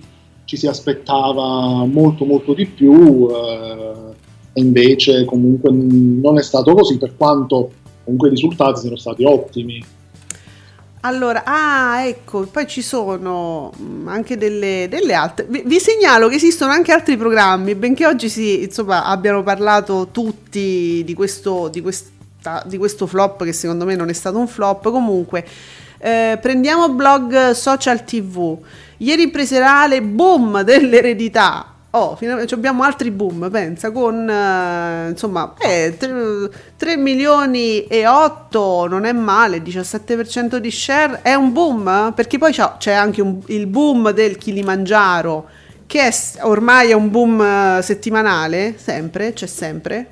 ci 0.45 0.57
si 0.57 0.67
aspettava 0.67 1.85
molto 1.85 2.25
molto 2.25 2.53
di 2.53 2.67
più 2.67 3.29
eh, 3.31 3.93
e 4.53 4.61
invece 4.61 5.25
comunque 5.25 5.71
non 5.73 6.39
è 6.39 6.43
stato 6.43 6.75
così 6.75 6.99
per 6.99 7.17
quanto 7.17 7.71
comunque 8.05 8.29
i 8.29 8.33
risultati 8.33 8.81
siano 8.81 8.97
stati 8.97 9.25
ottimi. 9.25 9.85
Allora, 11.05 11.43
ah, 11.45 12.07
ecco, 12.07 12.47
poi 12.47 12.65
ci 12.69 12.81
sono 12.81 13.73
mm, 13.77 14.07
anche 14.07 14.37
delle, 14.37 14.87
delle 14.89 15.15
altre. 15.15 15.47
Vi, 15.49 15.65
vi, 15.67 15.81
segnalo 15.81 16.29
che 16.29 16.37
esistono 16.37 16.71
anche 16.71 16.93
altri 16.93 17.17
programmi, 17.17 17.75
benché 17.75 18.07
oggi 18.07 18.29
si, 18.29 18.63
insomma, 18.63 19.05
abbiano 19.05 19.43
parlato 19.43 20.09
tutti 20.13 21.03
di 21.05 21.15
questo, 21.15 21.69
di 21.69 21.81
questo 21.81 22.12
di 22.67 22.79
questo 22.79 23.07
flop 23.07 23.45
che 23.45 23.53
secondo 23.53 23.85
me 23.85 23.95
non 23.95 24.09
è 24.09 24.13
stato 24.13 24.39
un 24.39 24.49
flop. 24.49 24.91
Comunque 24.91 25.45
eh, 25.99 26.39
prendiamo 26.41 26.89
blog 26.91 27.51
social 27.51 28.05
tv 28.05 28.59
ieri 29.03 29.25
in 29.25 29.31
preserale 29.31 30.01
boom 30.03 30.63
dell'eredità. 30.63 31.67
Oh, 31.95 32.17
finalmente 32.17 32.55
abbiamo 32.55 32.85
altri 32.85 33.11
boom, 33.11 33.51
pensa, 33.51 33.91
con 33.91 34.27
eh, 34.27 35.11
insomma 35.11 35.53
eh, 35.59 35.95
3, 35.99 36.51
3, 36.79 36.97
milioni 36.97 37.85
e 37.85 38.07
8 38.07 38.87
non 38.89 39.05
è 39.05 39.13
male, 39.13 39.59
17% 39.63 40.57
di 40.57 40.71
share, 40.71 41.21
è 41.21 41.35
un 41.35 41.53
boom? 41.53 42.13
Perché 42.15 42.39
poi 42.39 42.51
c'è, 42.51 42.73
c'è 42.79 42.93
anche 42.93 43.21
un, 43.21 43.41
il 43.49 43.67
boom 43.67 44.11
del 44.13 44.39
Kilimangiaro, 44.39 45.47
che 45.87 46.09
è, 46.09 46.15
ormai 46.41 46.91
è 46.91 46.95
un 46.95 47.11
boom 47.11 47.43
eh, 47.43 47.83
settimanale, 47.83 48.75
sempre, 48.79 49.35
c'è 49.35 49.47
sempre, 49.47 50.07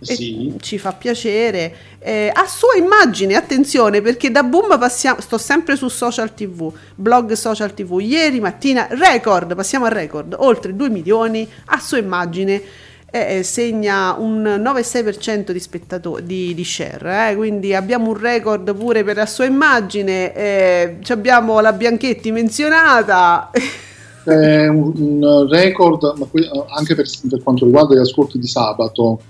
sì. 0.00 0.54
ci 0.60 0.78
fa 0.78 0.92
piacere. 0.92 1.74
Eh, 1.98 2.30
a 2.32 2.46
sua 2.46 2.76
immagine, 2.76 3.34
attenzione, 3.34 4.00
perché 4.00 4.30
da 4.30 4.42
boom 4.42 4.78
passiamo, 4.78 5.20
sto 5.20 5.38
sempre 5.38 5.76
su 5.76 5.88
social 5.88 6.34
tv, 6.34 6.72
blog 6.94 7.32
social 7.32 7.74
tv, 7.74 8.00
ieri 8.00 8.40
mattina, 8.40 8.86
record, 8.90 9.54
passiamo 9.54 9.86
al 9.86 9.92
record, 9.92 10.34
oltre 10.38 10.74
2 10.74 10.88
milioni, 10.90 11.48
a 11.66 11.78
sua 11.78 11.98
immagine. 11.98 12.62
Eh, 13.10 13.42
segna 13.42 14.16
un 14.18 14.42
9,6% 14.42 15.50
di, 15.50 15.60
spettatori, 15.60 16.26
di, 16.26 16.54
di 16.54 16.62
share, 16.62 17.30
eh? 17.30 17.36
quindi 17.36 17.74
abbiamo 17.74 18.10
un 18.10 18.18
record 18.18 18.76
pure 18.76 19.02
per 19.02 19.16
la 19.16 19.24
sua 19.24 19.46
immagine, 19.46 20.34
eh, 20.34 20.98
abbiamo 21.08 21.58
la 21.60 21.72
Bianchetti 21.72 22.30
menzionata. 22.30 23.50
È 24.24 24.66
un 24.66 25.48
record 25.48 26.04
anche 26.68 26.94
per, 26.94 27.06
per 27.30 27.42
quanto 27.42 27.64
riguarda 27.64 27.94
gli 27.94 28.00
ascolti 28.00 28.38
di 28.38 28.46
sabato 28.46 29.22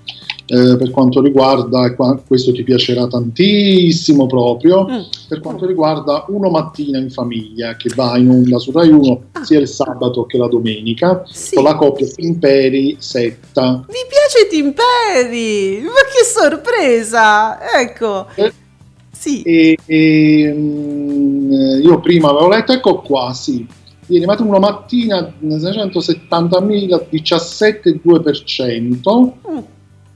eh, 0.50 0.78
per 0.78 0.90
quanto 0.90 1.20
riguarda, 1.20 1.94
questo 2.26 2.52
ti 2.52 2.62
piacerà 2.62 3.06
tantissimo 3.06 4.26
proprio, 4.26 4.86
mm. 4.88 5.00
per 5.28 5.40
quanto 5.40 5.66
riguarda 5.66 6.24
Uno 6.28 6.48
Mattina 6.48 6.96
in 6.98 7.10
Famiglia 7.10 7.76
che 7.76 7.90
va 7.94 8.16
in 8.16 8.30
onda 8.30 8.58
su 8.58 8.70
Rai 8.70 8.88
1 8.88 9.22
ah. 9.32 9.44
sia 9.44 9.58
il 9.58 9.68
sabato 9.68 10.24
che 10.24 10.38
la 10.38 10.48
domenica 10.48 11.22
sì. 11.26 11.54
con 11.54 11.64
la 11.64 11.76
coppia 11.76 12.06
Timperi 12.06 12.96
Setta. 12.98 13.84
Mi 13.88 14.06
piace 14.08 14.48
Timperi, 14.48 15.82
ma 15.82 16.00
che 16.10 16.24
sorpresa! 16.24 17.58
Ecco. 17.78 18.28
Eh, 18.34 18.50
sì. 19.10 19.42
E, 19.42 19.76
e, 19.84 20.54
mm, 20.56 21.82
io 21.82 22.00
prima 22.00 22.30
avevo 22.30 22.48
letto, 22.48 22.72
ecco 22.72 23.02
qua, 23.02 23.34
sì. 23.34 23.66
Ieri 24.10 24.24
una 24.24 24.58
mattina 24.58 25.34
670.000, 25.42 27.08
17,2%, 27.10 29.32
mm. 29.47 29.47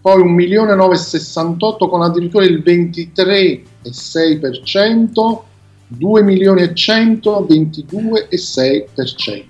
Poi 0.02 0.22
1.968 0.22 1.88
con 1.88 2.02
addirittura 2.02 2.44
il 2.44 2.58
23,6%, 2.58 5.40
2 5.86 6.22
milioni 6.22 6.60
e 6.62 6.74
100, 6.74 7.46
22,6%. 7.48 9.44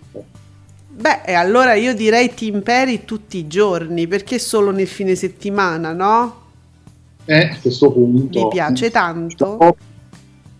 Beh, 0.95 1.23
e 1.25 1.33
allora 1.33 1.73
io 1.73 1.95
direi 1.95 2.35
ti 2.35 2.49
imperi 2.49 3.07
tutti 3.07 3.39
i 3.39 3.47
giorni, 3.47 4.07
perché 4.07 4.39
solo 4.39 4.71
nel 4.71 4.87
fine 4.87 5.15
settimana, 5.15 5.95
no? 5.95 6.41
Eh, 7.25 7.45
a 7.45 7.57
questo 7.59 7.91
punto. 7.91 8.43
Mi 8.43 8.49
piace 8.51 8.91
tanto. 8.91 9.75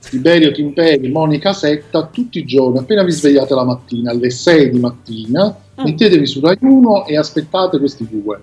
Tiberio 0.01 0.53
Timperi, 0.53 1.11
Monica 1.11 1.53
Setta, 1.53 2.07
tutti 2.07 2.39
i 2.39 2.45
giorni, 2.45 2.79
appena 2.79 3.05
vi 3.05 3.13
svegliate 3.13 3.55
la 3.55 3.65
mattina, 3.65 4.11
alle 4.11 4.31
6 4.31 4.71
di 4.71 4.79
mattina, 4.79 5.49
mm. 5.49 5.85
mettetevi 5.85 6.27
su 6.27 6.41
Rai 6.41 6.57
1 6.59 7.05
e 7.07 7.19
aspettate 7.19 7.79
questi 7.79 8.09
due. 8.11 8.41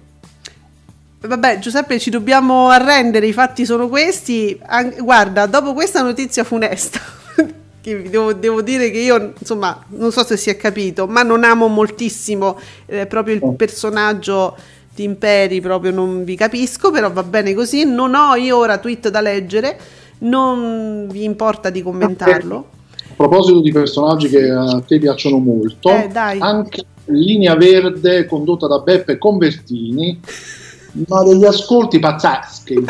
Vabbè, 1.22 1.60
Giuseppe, 1.60 2.00
ci 2.00 2.10
dobbiamo 2.10 2.70
arrendere, 2.70 3.28
i 3.28 3.34
fatti 3.34 3.66
sono 3.66 3.90
questi. 3.90 4.58
An- 4.66 4.96
guarda, 5.00 5.48
dopo 5.48 5.74
questa 5.74 6.02
notizia 6.02 6.46
funesta 6.46 7.00
devo, 7.82 8.32
devo, 8.34 8.62
dire 8.62 8.90
che 8.90 9.00
io, 9.00 9.34
insomma, 9.38 9.84
non 9.90 10.14
so 10.14 10.24
se 10.24 10.38
si 10.38 10.50
è 10.50 10.56
capito, 10.56 11.08
ma 11.08 11.22
non 11.24 11.44
amo 11.44 11.68
moltissimo 11.68 12.58
eh, 12.86 13.06
proprio 13.06 13.36
il 13.36 13.54
personaggio 13.58 14.56
di 14.96 15.04
Imperi, 15.04 15.60
proprio 15.60 15.92
non 15.92 16.24
vi 16.24 16.36
capisco, 16.38 16.90
però 16.90 17.12
va 17.12 17.24
bene 17.24 17.54
così. 17.54 17.84
Non 17.84 18.16
ho 18.16 18.36
io 18.36 18.56
ora 18.56 18.78
tweet 18.78 19.10
da 19.10 19.20
leggere, 19.20 19.78
non 20.20 21.06
vi 21.10 21.26
importa 21.26 21.70
di 21.70 21.82
commentarlo. 21.82 22.68
A 23.12 23.14
proposito 23.28 23.60
di 23.60 23.74
personaggi 23.74 24.30
che 24.30 24.50
a 24.50 24.82
te 24.88 24.98
piacciono 25.00 25.40
molto, 25.40 25.90
eh, 25.90 26.10
anche 26.40 26.86
Linea 27.06 27.56
Verde 27.56 28.26
condotta 28.26 28.68
da 28.68 28.80
Beppe 28.80 29.18
Convertini 29.18 30.18
ma 31.08 31.24
degli 31.24 31.46
ascolti 31.46 32.00
pazzeschi. 32.00 32.86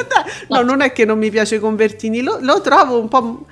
no, 0.49 0.61
non 0.61 0.81
è 0.81 0.91
che 0.91 1.05
non 1.05 1.17
mi 1.17 1.29
piace 1.29 1.59
Convertini, 1.59 2.21
lo, 2.21 2.37
lo 2.41 2.61
trovo 2.61 2.99
un 2.99 3.07
po' 3.07 3.45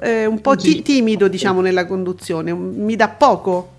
eh, 0.00 0.26
un 0.26 0.40
po' 0.40 0.58
sì. 0.58 0.82
timido, 0.82 1.28
diciamo, 1.28 1.60
nella 1.60 1.86
conduzione, 1.86 2.52
mi 2.52 2.96
dà 2.96 3.08
poco. 3.08 3.70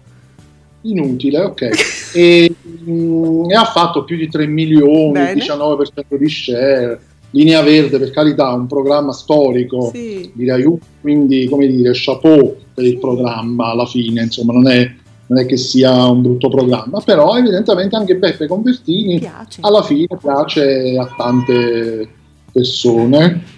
Inutile, 0.81 1.39
ok. 1.41 1.69
e, 2.13 2.53
mh, 2.62 2.91
mm, 2.91 3.49
e, 3.49 3.55
ha 3.55 3.65
fatto 3.65 4.03
più 4.03 4.17
di 4.17 4.29
3 4.29 4.45
milioni, 4.47 5.12
Bene. 5.12 5.41
19% 5.41 6.17
di 6.17 6.29
share. 6.29 6.99
Linea 7.31 7.62
Verde, 7.63 7.99
per 7.99 8.12
carità, 8.12 8.53
un 8.53 8.65
programma 8.65 9.12
storico 9.12 9.89
sì. 9.93 10.31
di 10.34 10.47
Rai 10.47 10.63
quindi 11.01 11.49
come 11.49 11.67
dire, 11.67 11.91
chapeau 11.93 12.55
per 12.73 12.86
il 12.86 12.97
programma 12.97 13.71
alla 13.71 13.86
fine, 13.86 14.23
insomma, 14.23 14.53
non 14.53 14.69
è, 14.69 14.89
non 15.27 15.39
è 15.39 15.45
che 15.45 15.57
sia 15.57 16.05
un 16.05 16.21
brutto 16.21 16.49
programma, 16.49 16.99
però 17.01 17.35
evidentemente 17.38 17.95
anche 17.95 18.15
Beppe 18.15 18.47
Convertini 18.47 19.19
piace. 19.19 19.59
alla 19.61 19.81
fine 19.81 20.07
piace 20.19 20.95
a 20.97 21.07
tante 21.17 22.09
persone 22.51 23.53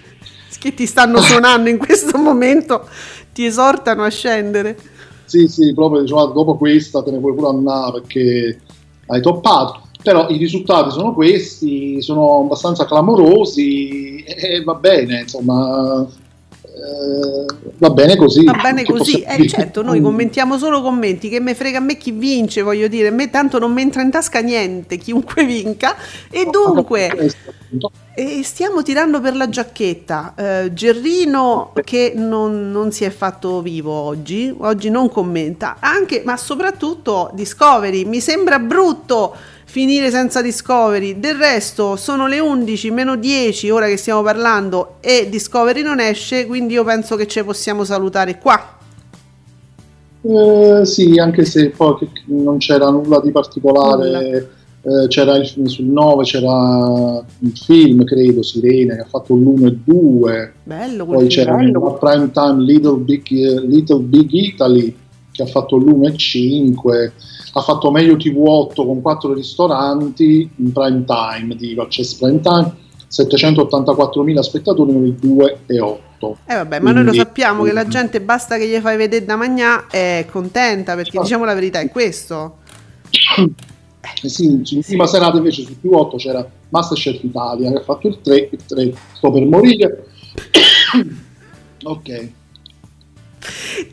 che 0.58 0.74
ti 0.74 0.86
stanno 0.86 1.20
suonando 1.20 1.68
in 1.68 1.78
questo 1.78 2.18
momento 2.18 2.86
ti 3.32 3.44
esortano 3.44 4.02
a 4.02 4.08
scendere. 4.08 4.76
Sì, 5.24 5.46
sì, 5.46 5.72
proprio 5.74 6.02
diciamo, 6.02 6.26
dopo 6.26 6.56
questa 6.56 7.02
te 7.02 7.10
ne 7.10 7.18
puoi 7.18 7.34
pure 7.34 7.48
andare 7.48 8.00
perché 8.00 8.60
hai 9.06 9.20
toppato. 9.20 9.82
Però 10.02 10.28
i 10.28 10.36
risultati 10.36 10.90
sono 10.90 11.12
questi, 11.12 12.00
sono 12.02 12.40
abbastanza 12.40 12.86
clamorosi 12.86 14.22
e 14.22 14.62
va 14.62 14.74
bene, 14.74 15.20
insomma, 15.20 16.06
eh, 16.78 17.44
va 17.78 17.90
bene 17.90 18.16
così. 18.16 18.44
Va 18.44 18.58
bene 18.62 18.84
così, 18.84 19.22
eh, 19.22 19.48
certo, 19.48 19.82
noi 19.82 20.00
commentiamo 20.00 20.58
solo 20.58 20.80
commenti, 20.80 21.28
che 21.28 21.40
me 21.40 21.54
frega 21.54 21.78
a 21.78 21.80
me 21.80 21.96
chi 21.96 22.12
vince, 22.12 22.62
voglio 22.62 22.86
dire, 22.86 23.08
a 23.08 23.12
me 23.12 23.30
tanto 23.30 23.58
non 23.58 23.72
mi 23.72 23.82
entra 23.82 24.02
in 24.02 24.10
tasca 24.10 24.40
niente, 24.40 24.96
chiunque 24.96 25.44
vinca. 25.44 25.96
E 26.30 26.48
dunque, 26.50 27.32
e 28.14 28.42
stiamo 28.44 28.82
tirando 28.82 29.20
per 29.20 29.34
la 29.34 29.48
giacchetta. 29.48 30.34
Eh, 30.36 30.72
Gerrino 30.72 31.72
che 31.84 32.12
non, 32.14 32.70
non, 32.70 32.92
si 32.92 33.04
è 33.04 33.10
fatto 33.10 33.60
vivo 33.60 33.92
oggi, 33.92 34.54
oggi 34.56 34.88
non 34.88 35.10
commenta, 35.10 35.76
anche, 35.80 36.22
ma 36.24 36.36
soprattutto 36.36 37.30
Discovery, 37.34 38.04
mi 38.04 38.20
sembra 38.20 38.58
brutto 38.60 39.34
finire 39.68 40.10
senza 40.10 40.40
Discovery. 40.40 41.20
Del 41.20 41.36
resto 41.36 41.96
sono 41.96 42.26
le 42.26 42.38
11 42.38 42.90
meno 42.90 43.16
10 43.16 43.68
ora 43.68 43.86
che 43.86 43.98
stiamo 43.98 44.22
parlando 44.22 44.94
e 45.00 45.28
Discovery 45.28 45.82
non 45.82 46.00
esce, 46.00 46.46
quindi 46.46 46.72
io 46.72 46.84
penso 46.84 47.16
che 47.16 47.26
ce 47.26 47.44
possiamo 47.44 47.84
salutare 47.84 48.38
qua. 48.38 48.76
Eh, 50.22 50.86
sì, 50.86 51.18
anche 51.18 51.44
se 51.44 51.68
poi 51.68 51.96
non 52.26 52.56
c'era 52.56 52.88
nulla 52.88 53.20
di 53.20 53.30
particolare. 53.30 54.10
Nulla. 54.10 54.28
Eh, 54.80 55.08
c'era 55.08 55.36
il, 55.36 55.46
sul 55.68 55.84
9 55.84 56.22
c'era 56.22 57.22
il 57.40 57.52
film, 57.52 58.04
credo, 58.04 58.42
Sirene, 58.42 58.94
che 58.94 59.00
ha 59.02 59.06
fatto 59.06 59.34
l'1 59.34 59.66
e 59.66 59.78
2. 59.84 60.52
Bello, 60.64 61.04
Poi 61.04 61.26
c'era 61.26 61.56
bello. 61.56 61.90
il 61.90 61.98
prime 61.98 62.30
time 62.30 62.62
Little 62.62 62.96
Big, 62.98 63.28
Little 63.66 64.00
Big 64.00 64.30
Italy, 64.32 64.96
che 65.38 65.44
ha 65.44 65.46
fatto 65.46 65.76
l'1 65.76 66.12
e 66.12 66.16
5 66.16 67.12
ha 67.52 67.60
fatto 67.60 67.92
meglio 67.92 68.16
TV8 68.16 68.74
con 68.74 69.00
quattro 69.00 69.32
ristoranti 69.32 70.50
in 70.56 70.72
prime 70.72 71.04
time, 71.04 71.54
dico 71.54 71.82
Access 71.82 72.14
Prime 72.14 72.40
Time, 72.40 72.74
784.000 73.08 74.38
spettatori 74.40 74.92
nel 74.92 75.14
2 75.14 75.58
e 75.66 75.80
8. 75.80 76.38
Eh 76.44 76.54
vabbè, 76.54 76.80
ma 76.80 76.90
Quindi, 76.90 76.92
noi 76.94 77.04
lo 77.04 77.12
sappiamo 77.12 77.62
che 77.62 77.72
la 77.72 77.86
gente 77.86 78.20
basta 78.20 78.56
che 78.56 78.68
gli 78.68 78.76
fai 78.80 78.96
vedere 78.96 79.24
da 79.24 79.36
mangiare 79.36 79.86
è 79.90 80.26
contenta 80.30 80.94
perché 80.94 81.12
certo. 81.12 81.26
diciamo 81.26 81.44
la 81.44 81.54
verità 81.54 81.78
è 81.78 81.88
questo. 81.88 82.56
Eh 84.20 84.28
sì, 84.28 84.46
in 84.46 84.82
prima 84.84 85.06
serata 85.06 85.36
invece 85.36 85.62
su 85.62 85.78
più 85.78 85.92
8 85.92 86.16
c'era 86.16 86.48
Masterchef 86.70 87.22
Italia 87.22 87.70
che 87.70 87.76
ha 87.78 87.82
fatto 87.82 88.08
il 88.08 88.18
3, 88.20 88.48
il 88.50 88.64
3 88.66 88.94
sto 89.14 89.30
per 89.30 89.44
morire. 89.44 90.06
ok. 91.84 92.32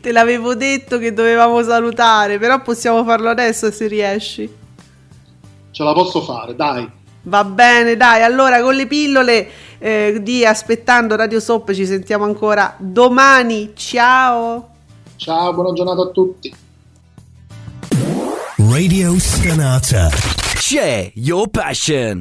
Te 0.00 0.12
l'avevo 0.12 0.54
detto 0.54 0.98
che 0.98 1.12
dovevamo 1.12 1.62
salutare, 1.62 2.38
però 2.38 2.60
possiamo 2.62 3.04
farlo 3.04 3.28
adesso 3.28 3.70
se 3.70 3.86
riesci. 3.86 4.52
Ce 5.70 5.82
la 5.82 5.92
posso 5.92 6.22
fare, 6.22 6.54
dai. 6.54 6.88
Va 7.22 7.44
bene, 7.44 7.96
dai. 7.96 8.22
Allora, 8.22 8.60
con 8.62 8.74
le 8.74 8.86
pillole 8.86 9.48
eh, 9.78 10.18
di 10.20 10.44
Aspettando 10.44 11.16
Radio 11.16 11.40
Soap 11.40 11.72
ci 11.72 11.86
sentiamo 11.86 12.24
ancora 12.24 12.74
domani. 12.78 13.72
Ciao. 13.74 14.68
Ciao, 15.16 15.52
buona 15.52 15.72
giornata 15.72 16.02
a 16.02 16.10
tutti. 16.10 16.54
Radio 18.56 19.18
Scanata. 19.18 20.08
Share 20.56 21.12
your 21.14 21.48
passion. 21.48 22.14